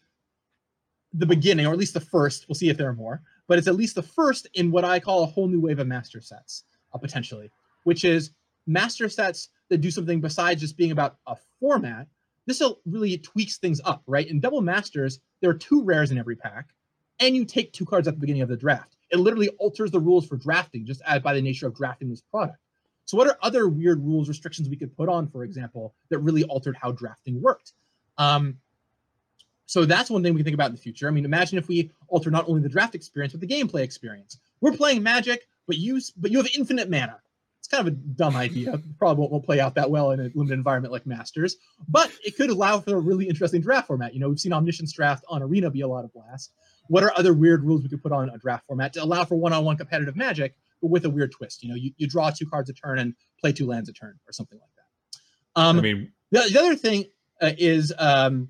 the 1.13 1.25
beginning, 1.25 1.65
or 1.65 1.71
at 1.71 1.79
least 1.79 1.93
the 1.93 1.99
first. 1.99 2.47
We'll 2.47 2.55
see 2.55 2.69
if 2.69 2.77
there 2.77 2.89
are 2.89 2.93
more, 2.93 3.21
but 3.47 3.57
it's 3.57 3.67
at 3.67 3.75
least 3.75 3.95
the 3.95 4.03
first 4.03 4.47
in 4.53 4.71
what 4.71 4.85
I 4.85 4.99
call 4.99 5.23
a 5.23 5.27
whole 5.27 5.47
new 5.47 5.61
wave 5.61 5.79
of 5.79 5.87
master 5.87 6.21
sets, 6.21 6.63
uh, 6.93 6.97
potentially, 6.97 7.49
which 7.83 8.03
is 8.03 8.31
master 8.67 9.09
sets 9.09 9.49
that 9.69 9.79
do 9.79 9.89
something 9.89 10.21
besides 10.21 10.61
just 10.61 10.77
being 10.77 10.91
about 10.91 11.17
a 11.27 11.35
format. 11.59 12.07
This 12.45 12.61
really 12.85 13.17
tweaks 13.17 13.57
things 13.57 13.81
up, 13.85 14.03
right? 14.07 14.27
In 14.27 14.39
Double 14.39 14.61
Masters, 14.61 15.19
there 15.41 15.49
are 15.49 15.55
two 15.55 15.83
rares 15.83 16.11
in 16.11 16.17
every 16.17 16.35
pack, 16.35 16.67
and 17.19 17.35
you 17.35 17.45
take 17.45 17.73
two 17.73 17.85
cards 17.85 18.07
at 18.07 18.15
the 18.15 18.19
beginning 18.19 18.43
of 18.43 18.49
the 18.49 18.57
draft. 18.57 18.95
It 19.11 19.17
literally 19.17 19.49
alters 19.59 19.91
the 19.91 19.99
rules 19.99 20.27
for 20.27 20.37
drafting, 20.37 20.85
just 20.85 21.01
by 21.23 21.33
the 21.33 21.41
nature 21.41 21.67
of 21.67 21.75
drafting 21.75 22.09
this 22.09 22.21
product. 22.21 22.57
So, 23.05 23.17
what 23.17 23.27
are 23.27 23.37
other 23.41 23.67
weird 23.67 24.03
rules, 24.03 24.27
restrictions 24.27 24.67
we 24.67 24.77
could 24.77 24.95
put 24.95 25.09
on, 25.09 25.27
for 25.27 25.43
example, 25.43 25.93
that 26.09 26.19
really 26.19 26.43
altered 26.43 26.75
how 26.75 26.91
drafting 26.91 27.41
worked? 27.41 27.73
Um, 28.17 28.57
so 29.67 29.85
that's 29.85 30.09
one 30.09 30.21
thing 30.21 30.33
we 30.33 30.39
can 30.39 30.45
think 30.45 30.53
about 30.53 30.69
in 30.69 30.75
the 30.75 30.81
future. 30.81 31.07
I 31.07 31.11
mean, 31.11 31.25
imagine 31.25 31.57
if 31.57 31.67
we 31.67 31.91
alter 32.07 32.29
not 32.29 32.47
only 32.47 32.61
the 32.61 32.69
draft 32.69 32.95
experience 32.95 33.33
but 33.33 33.41
the 33.41 33.47
gameplay 33.47 33.81
experience. 33.81 34.37
We're 34.61 34.73
playing 34.73 35.03
Magic, 35.03 35.47
but 35.67 35.77
you 35.77 35.99
but 36.17 36.31
you 36.31 36.37
have 36.37 36.47
infinite 36.55 36.89
mana. 36.89 37.19
It's 37.65 37.73
kind 37.73 37.87
of 37.87 37.93
a 37.95 37.97
dumb 37.97 38.35
idea. 38.35 38.79
Probably 38.99 39.27
won't, 39.27 39.43
play 39.43 39.59
out 39.59 39.73
that 39.73 39.89
well 39.89 40.11
in 40.11 40.19
a 40.19 40.29
limited 40.35 40.53
environment 40.53 40.91
like 40.91 41.07
Masters, 41.07 41.55
but 41.87 42.11
it 42.23 42.37
could 42.37 42.51
allow 42.51 42.79
for 42.79 42.95
a 42.95 42.99
really 42.99 43.27
interesting 43.27 43.59
draft 43.59 43.87
format. 43.87 44.13
You 44.13 44.19
know, 44.19 44.29
we've 44.29 44.39
seen 44.39 44.53
Omniscience 44.53 44.93
draft 44.93 45.25
on 45.29 45.41
Arena 45.41 45.71
be 45.71 45.81
a 45.81 45.87
lot 45.87 46.05
of 46.05 46.13
blast. 46.13 46.51
What 46.89 47.03
are 47.03 47.11
other 47.17 47.33
weird 47.33 47.63
rules 47.63 47.81
we 47.81 47.89
could 47.89 48.03
put 48.03 48.11
on 48.11 48.29
a 48.29 48.37
draft 48.37 48.67
format 48.67 48.93
to 48.93 49.03
allow 49.03 49.25
for 49.25 49.33
one-on-one 49.35 49.77
competitive 49.77 50.15
Magic 50.15 50.53
but 50.79 50.91
with 50.91 51.05
a 51.05 51.09
weird 51.09 51.31
twist. 51.31 51.63
You 51.63 51.69
know, 51.69 51.75
you, 51.75 51.91
you 51.97 52.07
draw 52.07 52.29
two 52.29 52.45
cards 52.45 52.69
a 52.69 52.73
turn 52.73 52.99
and 52.99 53.15
play 53.41 53.51
two 53.51 53.65
lands 53.65 53.89
a 53.89 53.93
turn 53.93 54.13
or 54.27 54.31
something 54.31 54.59
like 54.59 54.69
that. 54.75 55.59
Um, 55.59 55.79
I 55.79 55.81
mean, 55.81 56.11
the, 56.29 56.47
the 56.51 56.59
other 56.59 56.75
thing 56.75 57.05
uh, 57.41 57.53
is 57.57 57.91
um, 57.97 58.49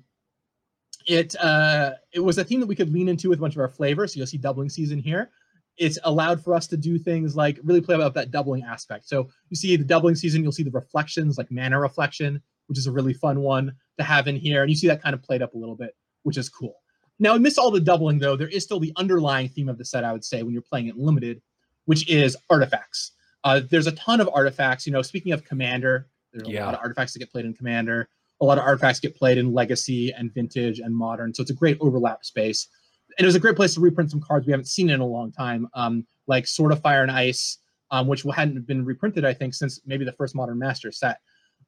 it 1.06 1.34
uh, 1.40 1.92
it 2.12 2.20
was 2.20 2.36
a 2.36 2.44
theme 2.44 2.60
that 2.60 2.66
we 2.66 2.76
could 2.76 2.92
lean 2.92 3.08
into 3.08 3.30
with 3.30 3.38
a 3.38 3.40
bunch 3.40 3.54
of 3.54 3.60
our 3.60 3.68
flavors. 3.68 4.12
So 4.12 4.18
you'll 4.18 4.26
see 4.26 4.36
doubling 4.36 4.68
season 4.68 4.98
here. 4.98 5.30
It's 5.78 5.98
allowed 6.04 6.42
for 6.42 6.54
us 6.54 6.66
to 6.68 6.76
do 6.76 6.98
things 6.98 7.36
like 7.36 7.58
really 7.62 7.80
play 7.80 7.94
about 7.94 8.14
that 8.14 8.30
doubling 8.30 8.62
aspect. 8.62 9.08
So 9.08 9.28
you 9.50 9.56
see 9.56 9.76
the 9.76 9.84
doubling 9.84 10.14
season, 10.14 10.42
you'll 10.42 10.52
see 10.52 10.62
the 10.62 10.70
reflections 10.70 11.36
like 11.36 11.50
mana 11.50 11.78
reflection, 11.78 12.40
which 12.66 12.78
is 12.78 12.86
a 12.86 12.92
really 12.92 13.12
fun 13.12 13.40
one 13.40 13.74
to 13.98 14.04
have 14.04 14.26
in 14.26 14.36
here. 14.36 14.62
And 14.62 14.70
you 14.70 14.76
see 14.76 14.88
that 14.88 15.02
kind 15.02 15.14
of 15.14 15.22
played 15.22 15.42
up 15.42 15.54
a 15.54 15.58
little 15.58 15.76
bit, 15.76 15.94
which 16.22 16.38
is 16.38 16.48
cool. 16.48 16.76
Now, 17.18 17.34
amidst 17.34 17.58
all 17.58 17.70
the 17.70 17.80
doubling, 17.80 18.18
though, 18.18 18.36
there 18.36 18.48
is 18.48 18.64
still 18.64 18.80
the 18.80 18.92
underlying 18.96 19.48
theme 19.48 19.68
of 19.68 19.78
the 19.78 19.84
set, 19.84 20.04
I 20.04 20.12
would 20.12 20.24
say, 20.24 20.42
when 20.42 20.52
you're 20.52 20.62
playing 20.62 20.88
it 20.88 20.98
limited, 20.98 21.40
which 21.86 22.08
is 22.08 22.36
artifacts. 22.50 23.12
Uh, 23.44 23.60
there's 23.70 23.86
a 23.86 23.92
ton 23.92 24.20
of 24.20 24.28
artifacts. 24.32 24.86
You 24.86 24.92
know, 24.92 25.02
speaking 25.02 25.32
of 25.32 25.44
Commander, 25.44 26.08
there's 26.32 26.46
a 26.48 26.50
yeah. 26.50 26.66
lot 26.66 26.74
of 26.74 26.80
artifacts 26.80 27.12
that 27.14 27.20
get 27.20 27.30
played 27.30 27.46
in 27.46 27.54
Commander. 27.54 28.08
A 28.42 28.44
lot 28.44 28.58
of 28.58 28.64
artifacts 28.64 29.00
get 29.00 29.16
played 29.16 29.38
in 29.38 29.54
Legacy 29.54 30.12
and 30.12 30.32
Vintage 30.34 30.80
and 30.80 30.94
Modern. 30.94 31.32
So 31.32 31.40
it's 31.40 31.50
a 31.50 31.54
great 31.54 31.78
overlap 31.80 32.24
space. 32.24 32.68
And 33.18 33.24
it 33.24 33.26
was 33.26 33.34
a 33.34 33.40
great 33.40 33.56
place 33.56 33.74
to 33.74 33.80
reprint 33.80 34.10
some 34.10 34.20
cards 34.20 34.46
we 34.46 34.52
haven't 34.52 34.66
seen 34.66 34.90
in 34.90 35.00
a 35.00 35.06
long 35.06 35.32
time, 35.32 35.68
um, 35.74 36.06
like 36.26 36.46
Sword 36.46 36.72
of 36.72 36.82
Fire 36.82 37.02
and 37.02 37.10
Ice, 37.10 37.58
um, 37.90 38.06
which 38.06 38.24
hadn't 38.34 38.66
been 38.66 38.84
reprinted, 38.84 39.24
I 39.24 39.32
think, 39.32 39.54
since 39.54 39.80
maybe 39.86 40.04
the 40.04 40.12
first 40.12 40.34
Modern 40.34 40.58
Master 40.58 40.92
set. 40.92 41.20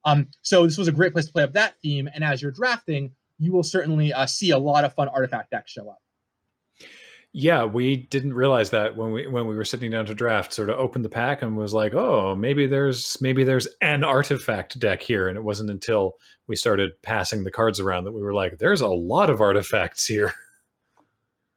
Um, 0.05 0.29
so 0.43 0.65
this 0.65 0.77
was 0.77 0.89
a 0.89 0.93
great 0.93 1.13
place 1.13 1.27
to 1.27 1.33
play 1.33 1.43
up 1.43 1.53
that 1.55 1.75
theme. 1.83 2.09
And 2.15 2.23
as 2.23 2.43
you're 2.43 2.51
drafting, 2.51 3.13
you 3.39 3.53
will 3.53 3.63
certainly 3.63 4.13
uh, 4.13 4.27
see 4.27 4.51
a 4.51 4.59
lot 4.59 4.85
of 4.85 4.95
fun 4.95 5.09
artifact 5.09 5.51
decks 5.51 5.73
show 5.73 5.89
up. 5.89 5.99
Yeah, 7.33 7.65
we 7.65 7.97
didn't 7.97 8.33
realize 8.33 8.71
that 8.71 8.97
when 8.97 9.13
we 9.13 9.27
when 9.27 9.47
we 9.47 9.55
were 9.55 9.65
sitting 9.65 9.91
down 9.91 10.07
to 10.07 10.15
draft. 10.15 10.53
Sort 10.53 10.71
of 10.71 10.79
opened 10.79 11.05
the 11.05 11.11
pack 11.11 11.43
and 11.43 11.57
was 11.59 11.75
like, 11.75 11.93
"Oh, 11.93 12.35
maybe 12.35 12.67
there's 12.67 13.21
maybe 13.21 13.45
there's 13.45 13.69
an 13.83 14.03
artifact 14.03 14.79
deck 14.79 15.03
here." 15.03 15.29
And 15.29 15.37
it 15.37 15.45
wasn't 15.45 15.69
until 15.69 16.15
we 16.47 16.57
started 16.57 17.01
passing 17.03 17.45
the 17.45 17.51
cards 17.51 17.81
around 17.81 18.05
that 18.05 18.13
we 18.13 18.23
were 18.23 18.33
like, 18.33 18.57
"There's 18.59 18.81
a 18.81 18.89
lot 18.89 19.29
of 19.29 19.43
artifacts 19.43 20.07
here." 20.07 20.35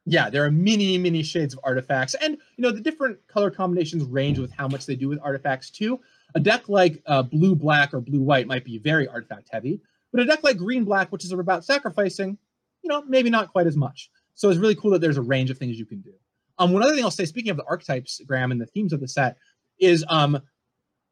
Yeah, 0.04 0.30
there 0.30 0.44
are 0.44 0.50
many 0.50 0.98
many 0.98 1.22
shades 1.22 1.54
of 1.54 1.60
artifacts, 1.62 2.14
and 2.14 2.36
you 2.56 2.62
know 2.62 2.72
the 2.72 2.80
different 2.80 3.18
color 3.28 3.50
combinations 3.50 4.02
range 4.04 4.38
with 4.38 4.50
how 4.52 4.66
much 4.66 4.86
they 4.86 4.96
do 4.96 5.08
with 5.08 5.20
artifacts 5.22 5.70
too. 5.70 6.00
A 6.34 6.40
deck 6.40 6.68
like 6.68 7.02
uh, 7.06 7.22
blue 7.22 7.54
black 7.54 7.94
or 7.94 8.00
blue 8.00 8.22
white 8.22 8.46
might 8.46 8.64
be 8.64 8.78
very 8.78 9.06
artifact 9.06 9.48
heavy, 9.52 9.80
but 10.12 10.20
a 10.20 10.24
deck 10.24 10.42
like 10.42 10.56
green 10.56 10.84
black, 10.84 11.12
which 11.12 11.24
is 11.24 11.32
about 11.32 11.64
sacrificing, 11.64 12.36
you 12.82 12.88
know, 12.88 13.02
maybe 13.06 13.30
not 13.30 13.52
quite 13.52 13.66
as 13.66 13.76
much. 13.76 14.10
So 14.34 14.48
it's 14.48 14.58
really 14.58 14.74
cool 14.74 14.90
that 14.92 15.00
there's 15.00 15.18
a 15.18 15.22
range 15.22 15.50
of 15.50 15.58
things 15.58 15.78
you 15.78 15.86
can 15.86 16.00
do. 16.00 16.12
Um, 16.58 16.72
one 16.72 16.82
other 16.82 16.94
thing 16.94 17.04
I'll 17.04 17.10
say, 17.10 17.24
speaking 17.24 17.50
of 17.50 17.56
the 17.56 17.64
archetypes, 17.64 18.20
Graham, 18.26 18.50
and 18.50 18.60
the 18.60 18.66
themes 18.66 18.92
of 18.92 19.00
the 19.00 19.08
set, 19.08 19.36
is 19.78 20.04
um, 20.08 20.40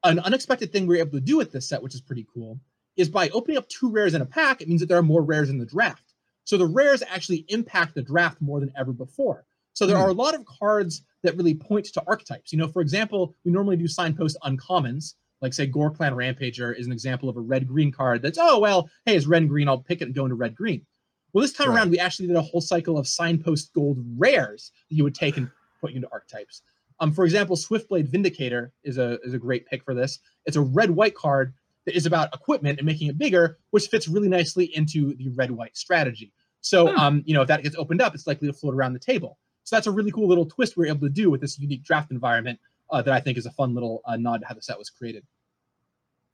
an 0.05 0.18
unexpected 0.20 0.72
thing 0.72 0.87
we 0.87 0.98
are 0.98 1.03
able 1.03 1.12
to 1.12 1.20
do 1.20 1.37
with 1.37 1.53
this 1.53 1.68
set, 1.68 1.83
which 1.83 1.94
is 1.94 2.00
pretty 2.00 2.26
cool, 2.33 2.59
is 2.96 3.09
by 3.09 3.29
opening 3.31 3.57
up 3.57 3.68
two 3.68 3.90
rares 3.90 4.14
in 4.14 4.22
a 4.22 4.26
pack, 4.26 4.61
it 4.61 4.68
means 4.68 4.81
that 4.81 4.87
there 4.87 4.98
are 4.98 5.03
more 5.03 5.22
rares 5.22 5.50
in 5.50 5.59
the 5.59 5.66
draft. 5.66 6.10
So 6.44 6.57
the 6.57 6.66
rares 6.66 7.03
actually 7.09 7.44
impact 7.48 7.94
the 7.94 8.03
draft 8.03 8.40
more 8.40 8.61
than 8.61 8.72
ever 8.76 8.92
before. 8.92 9.44
So 9.72 9.87
there 9.87 9.96
Hmm. 9.96 10.03
are 10.03 10.09
a 10.09 10.14
lot 10.14 10.35
of 10.35 10.44
cards 10.46 11.03
that 11.22 11.37
really 11.37 11.55
point 11.55 11.87
to 11.87 12.03
archetypes. 12.07 12.53
You 12.53 12.59
know, 12.59 12.68
for 12.68 12.83
example, 12.83 13.35
we 13.44 13.53
normally 13.53 13.76
do 13.76 13.87
signpost 13.87 14.37
uncommons, 14.44 15.14
like 15.42 15.55
say 15.55 15.66
Gore 15.66 15.90
Clan 15.90 16.14
Rampager 16.14 16.76
is 16.76 16.87
an 16.87 16.92
example 16.92 17.29
of 17.29 17.37
a 17.37 17.40
red 17.40 17.66
green 17.68 17.92
card 17.92 18.20
that's, 18.22 18.38
oh, 18.40 18.59
well, 18.59 18.90
hey, 19.07 19.16
it's 19.16 19.26
red 19.26 19.48
green, 19.48 19.68
I'll 19.68 19.79
pick 19.83 20.00
it 20.00 20.05
and 20.07 20.14
go 20.14 20.24
into 20.24 20.35
red 20.35 20.55
green. 20.55 20.85
Well, 21.33 21.42
this 21.42 21.53
time 21.53 21.68
Right. 21.68 21.76
around, 21.76 21.90
we 21.90 21.98
actually 21.98 22.26
did 22.26 22.37
a 22.37 22.42
whole 22.42 22.61
cycle 22.61 22.98
of 22.98 23.07
signpost 23.07 23.72
gold 23.72 23.98
rares 24.18 24.72
that 24.88 24.96
you 24.96 25.05
would 25.05 25.14
take 25.14 25.37
and 25.37 25.48
put 25.81 25.92
into 25.92 26.09
archetypes. 26.11 26.62
Um, 26.98 27.12
for 27.12 27.24
example, 27.24 27.57
Swiftblade 27.57 28.09
Vindicator 28.09 28.72
is 28.85 28.98
a 28.98 29.18
is 29.22 29.33
a 29.33 29.38
great 29.38 29.64
pick 29.66 29.83
for 29.85 29.94
this. 29.94 30.18
It's 30.44 30.57
a 30.57 30.61
red 30.61 30.90
white 30.90 31.14
card 31.14 31.55
that 31.90 31.96
is 31.96 32.07
about 32.07 32.33
equipment 32.33 32.79
and 32.79 32.87
making 32.87 33.09
it 33.09 33.18
bigger, 33.18 33.59
which 33.70 33.88
fits 33.88 34.07
really 34.07 34.29
nicely 34.29 34.66
into 34.76 35.14
the 35.16 35.29
red 35.31 35.50
white 35.50 35.76
strategy. 35.76 36.33
So, 36.61 36.88
Hmm. 36.88 36.98
um, 36.98 37.22
you 37.26 37.35
know, 37.35 37.42
if 37.42 37.48
that 37.48 37.62
gets 37.62 37.74
opened 37.76 38.00
up, 38.00 38.14
it's 38.14 38.26
likely 38.26 38.46
to 38.46 38.55
float 38.55 38.74
around 38.74 38.92
the 38.92 39.00
table. 39.00 39.38
So 39.64 39.76
that's 39.76 39.87
a 39.87 39.90
really 39.90 40.12
cool 40.12 40.29
little 40.29 40.46
twist 40.46 40.76
we're 40.76 40.87
able 40.87 41.00
to 41.00 41.12
do 41.12 41.31
with 41.31 41.40
this 41.40 41.59
unique 41.59 41.83
draft 41.83 42.12
environment 42.12 42.61
uh, 42.90 43.03
that 43.03 43.12
I 43.12 43.20
think 43.20 43.38
is 43.38 43.46
a 43.46 43.50
fun 43.50 43.74
little 43.74 44.03
uh, 44.05 44.16
nod 44.16 44.40
to 44.42 44.46
how 44.46 44.55
the 44.55 44.62
set 44.62 44.79
was 44.79 44.90
created. 44.90 45.24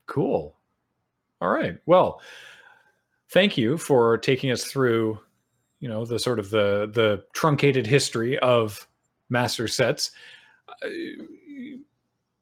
Cool. 0.05 0.55
All 1.41 1.49
right. 1.49 1.77
Well, 1.85 2.21
thank 3.29 3.57
you 3.57 3.77
for 3.77 4.17
taking 4.17 4.51
us 4.51 4.63
through, 4.65 5.19
you 5.79 5.89
know, 5.89 6.05
the 6.05 6.19
sort 6.19 6.39
of 6.39 6.49
the 6.49 6.89
the 6.93 7.23
truncated 7.33 7.85
history 7.85 8.37
of 8.39 8.87
master 9.29 9.67
sets. 9.67 10.11
Uh, 10.83 10.87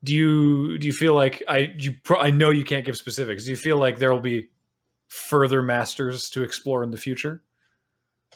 do 0.05 0.13
you 0.13 0.77
do 0.77 0.87
you 0.87 0.93
feel 0.93 1.15
like 1.15 1.43
I 1.47 1.73
you 1.77 1.95
pro- 2.03 2.19
I 2.19 2.29
know 2.29 2.51
you 2.51 2.63
can't 2.63 2.85
give 2.85 2.95
specifics. 2.95 3.43
Do 3.45 3.49
you 3.49 3.57
feel 3.57 3.77
like 3.77 3.97
there 3.97 4.13
will 4.13 4.21
be 4.21 4.47
further 5.09 5.61
masters 5.61 6.29
to 6.31 6.43
explore 6.43 6.83
in 6.83 6.91
the 6.91 6.97
future? 6.97 7.41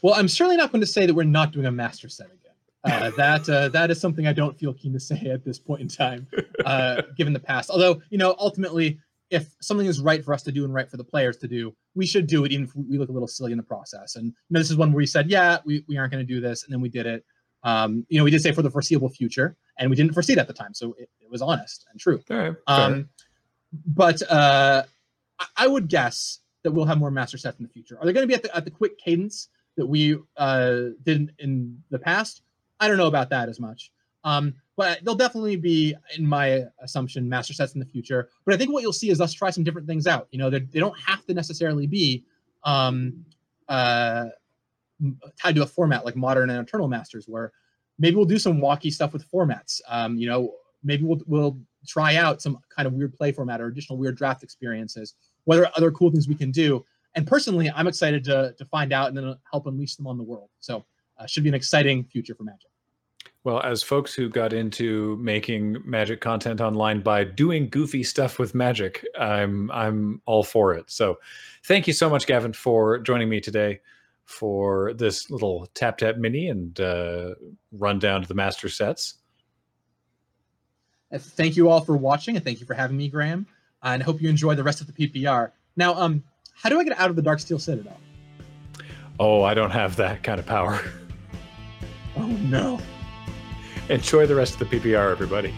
Well, 0.02 0.16
I'm 0.16 0.28
certainly 0.28 0.58
not 0.58 0.72
going 0.72 0.82
to 0.82 0.88
say 0.88 1.06
that 1.06 1.14
we're 1.14 1.24
not 1.24 1.52
doing 1.52 1.66
a 1.66 1.72
master 1.72 2.10
set 2.10 2.28
again. 2.28 2.36
Uh, 2.84 3.10
that 3.18 3.48
uh, 3.50 3.70
that 3.70 3.92
is 3.92 4.02
something 4.02 4.28
I 4.28 4.34
don't 4.34 4.58
feel 4.58 4.74
keen 4.74 4.94
to 4.94 5.00
say 5.00 5.30
at 5.32 5.46
this 5.46 5.60
point 5.60 5.82
in 5.82 5.88
time, 5.88 6.28
uh, 6.66 7.04
given 7.18 7.34
the 7.34 7.40
past. 7.40 7.70
Although, 7.70 8.02
you 8.10 8.18
know, 8.18 8.36
ultimately, 8.40 9.00
if 9.30 9.56
something 9.62 9.86
is 9.86 10.02
right 10.02 10.24
for 10.24 10.34
us 10.34 10.42
to 10.44 10.52
do 10.52 10.66
and 10.66 10.74
right 10.74 10.90
for 10.90 10.98
the 10.98 11.04
players 11.04 11.38
to 11.38 11.48
do, 11.48 11.76
we 11.96 12.08
should 12.08 12.26
do 12.26 12.46
it, 12.46 12.52
even 12.52 12.66
if 12.66 12.76
we 12.76 12.98
look 12.98 13.10
a 13.10 13.12
little 13.12 13.28
silly 13.28 13.52
in 13.52 13.58
the 13.58 13.64
process. 13.64 14.16
And 14.16 14.28
you 14.28 14.34
know, 14.50 14.60
this 14.60 14.72
is 14.72 14.78
one 14.78 14.92
where 14.92 14.98
we 14.98 15.06
said, 15.06 15.30
yeah, 15.30 15.58
we, 15.66 15.84
we 15.88 15.98
aren't 15.98 16.12
going 16.12 16.26
to 16.26 16.34
do 16.34 16.42
this, 16.42 16.64
and 16.64 16.74
then 16.74 16.82
we 16.82 16.90
did 16.90 17.06
it. 17.06 17.26
Um, 17.64 18.06
you 18.10 18.18
know, 18.18 18.24
we 18.24 18.32
did 18.32 18.42
say 18.42 18.54
for 18.54 18.62
the 18.62 18.72
foreseeable 18.72 19.10
future, 19.10 19.58
and 19.80 19.90
we 19.90 19.96
didn't 19.96 20.14
foresee 20.14 20.34
it 20.34 20.40
at 20.40 20.48
the 20.48 20.54
time, 20.54 20.74
so 20.76 20.94
it, 21.00 21.10
it 21.20 21.30
was 21.32 21.42
honest 21.42 21.88
and 21.92 22.00
true. 22.00 22.22
All 22.30 22.38
right. 22.38 22.54
fair. 22.68 22.76
Um, 22.86 23.10
but 23.88 24.22
uh, 24.32 24.84
I- 25.40 25.46
I 25.58 25.68
would 25.68 25.88
guess 25.88 26.40
that 26.64 26.72
we'll 26.72 26.86
have 26.86 27.00
more 27.00 27.10
master 27.12 27.38
sets 27.38 27.58
in 27.60 27.64
the 27.64 27.70
future. 27.72 27.98
Are 28.00 28.06
they 28.06 28.14
going 28.14 28.24
to 28.24 28.28
be 28.28 28.36
at 28.36 28.44
the 28.44 28.56
at 28.56 28.66
the 28.66 28.72
quick 28.72 28.98
cadence 29.00 29.48
that 29.78 29.86
we 29.86 30.18
uh, 30.38 30.80
did 31.04 31.34
in 31.40 31.82
the 31.90 31.98
past? 32.00 32.42
I 32.80 32.88
don't 32.88 32.98
know 32.98 33.08
about 33.08 33.30
that 33.32 33.50
as 33.50 33.60
much. 33.60 33.92
Um, 34.26 34.54
but 34.76 35.04
they'll 35.04 35.16
definitely 35.16 35.56
be, 35.56 35.96
in 36.18 36.26
my 36.26 36.64
assumption, 36.82 37.28
master 37.28 37.54
sets 37.54 37.74
in 37.74 37.80
the 37.80 37.86
future. 37.86 38.30
But 38.46 38.54
I 38.54 38.58
think 38.58 38.72
what 38.72 38.82
you'll 38.84 38.92
see 38.94 39.10
is 39.10 39.20
us 39.22 39.32
try 39.34 39.50
some 39.50 39.64
different 39.64 39.88
things 39.88 40.08
out. 40.08 40.28
You 40.32 40.40
know, 40.40 40.50
they 40.50 40.60
they 40.60 40.80
don't 40.80 40.98
have 41.00 41.26
to 41.28 41.34
necessarily 41.34 41.88
be 41.88 42.26
um, 42.64 43.26
uh, 43.70 44.26
tied 45.42 45.56
to 45.56 45.64
a 45.64 45.66
format 45.66 46.06
like 46.06 46.16
modern 46.16 46.50
and 46.50 46.60
eternal 46.66 46.88
masters, 46.88 47.26
where 47.28 47.52
maybe 48.00 48.16
we'll 48.16 48.26
do 48.26 48.40
some 48.40 48.60
walkie 48.60 48.90
stuff 48.90 49.14
with 49.14 49.30
formats. 49.30 49.82
Um, 49.88 50.18
you 50.18 50.28
know, 50.28 50.54
maybe 50.84 51.04
we'll 51.04 51.22
we'll 51.28 51.60
try 51.86 52.16
out 52.16 52.42
some 52.42 52.58
kind 52.76 52.88
of 52.88 52.94
weird 52.94 53.14
play 53.14 53.32
format 53.32 53.62
or 53.62 53.68
additional 53.68 54.00
weird 54.00 54.18
draft 54.18 54.42
experiences. 54.42 55.14
What 55.44 55.60
are 55.60 55.70
other 55.76 55.92
cool 55.92 56.10
things 56.10 56.28
we 56.28 56.36
can 56.36 56.52
do? 56.52 56.86
And 57.16 57.28
personally, 57.28 57.70
I'm 57.70 57.88
excited 57.88 58.24
to 58.26 58.56
to 58.58 58.66
find 58.66 58.94
out 58.94 59.10
and 59.10 59.18
then 59.18 59.36
help 59.52 59.68
unleash 59.68 59.96
them 59.96 60.08
on 60.08 60.18
the 60.18 60.24
world. 60.24 60.50
So, 60.60 60.86
uh, 61.18 61.28
should 61.28 61.44
be 61.44 61.50
an 61.50 61.56
exciting 61.56 62.06
future 62.06 62.34
for 62.34 62.44
Magic. 62.44 62.70
Well, 63.46 63.62
as 63.62 63.82
folks 63.82 64.14
who 64.14 64.30
got 64.30 64.52
into 64.52 65.18
making 65.18 65.78
magic 65.86 66.20
content 66.20 66.60
online 66.60 67.02
by 67.02 67.24
doing 67.24 67.70
goofy 67.70 68.04
stuff 68.04 68.38
with 68.38 68.54
magic, 68.54 69.06
I'm 69.20 69.70
I'm 69.72 70.22
all 70.26 70.44
for 70.44 70.74
it. 70.74 70.90
So, 70.90 71.20
thank 71.66 71.88
you 71.88 71.94
so 71.94 72.10
much, 72.10 72.28
Gavin, 72.28 72.54
for 72.54 73.00
joining 73.00 73.30
me 73.30 73.42
today 73.42 73.82
for 74.30 74.94
this 74.94 75.32
little 75.32 75.68
tap 75.74 75.98
tap 75.98 76.18
mini 76.18 76.50
and 76.50 76.80
uh, 76.80 77.34
run 77.72 77.98
down 77.98 78.22
to 78.22 78.28
the 78.28 78.36
master 78.36 78.70
sets. 78.70 79.16
Uh, 81.12 81.18
Thank 81.18 81.58
you 81.58 81.68
all 81.68 81.82
for 81.82 81.98
watching, 81.98 82.36
and 82.36 82.46
thank 82.46 82.60
you 82.60 82.68
for 82.68 82.76
having 82.76 82.96
me, 82.96 83.10
Graham. 83.10 83.48
And 83.82 84.04
I 84.04 84.06
hope 84.06 84.22
you 84.22 84.30
enjoy 84.30 84.54
the 84.54 84.64
rest 84.64 84.82
of 84.82 84.88
the 84.88 84.94
PPR. 84.94 85.52
Now, 85.76 85.96
um, 85.96 86.24
how 86.54 86.70
do 86.70 86.80
I 86.80 86.84
get 86.84 86.98
out 87.00 87.10
of 87.10 87.16
the 87.16 87.24
Dark 87.24 87.40
Darksteel 87.40 87.60
Citadel? 87.60 87.98
Oh, 89.20 89.42
I 89.42 89.56
don't 89.56 89.72
have 89.72 89.96
that 89.96 90.22
kind 90.22 90.40
of 90.40 90.46
power. 90.46 90.80
Oh 92.16 92.28
no. 92.28 92.80
Enjoy 93.90 94.28
the 94.28 94.36
rest 94.36 94.62
of 94.62 94.70
the 94.70 94.78
PPR, 94.78 95.12
everybody. 95.12 95.54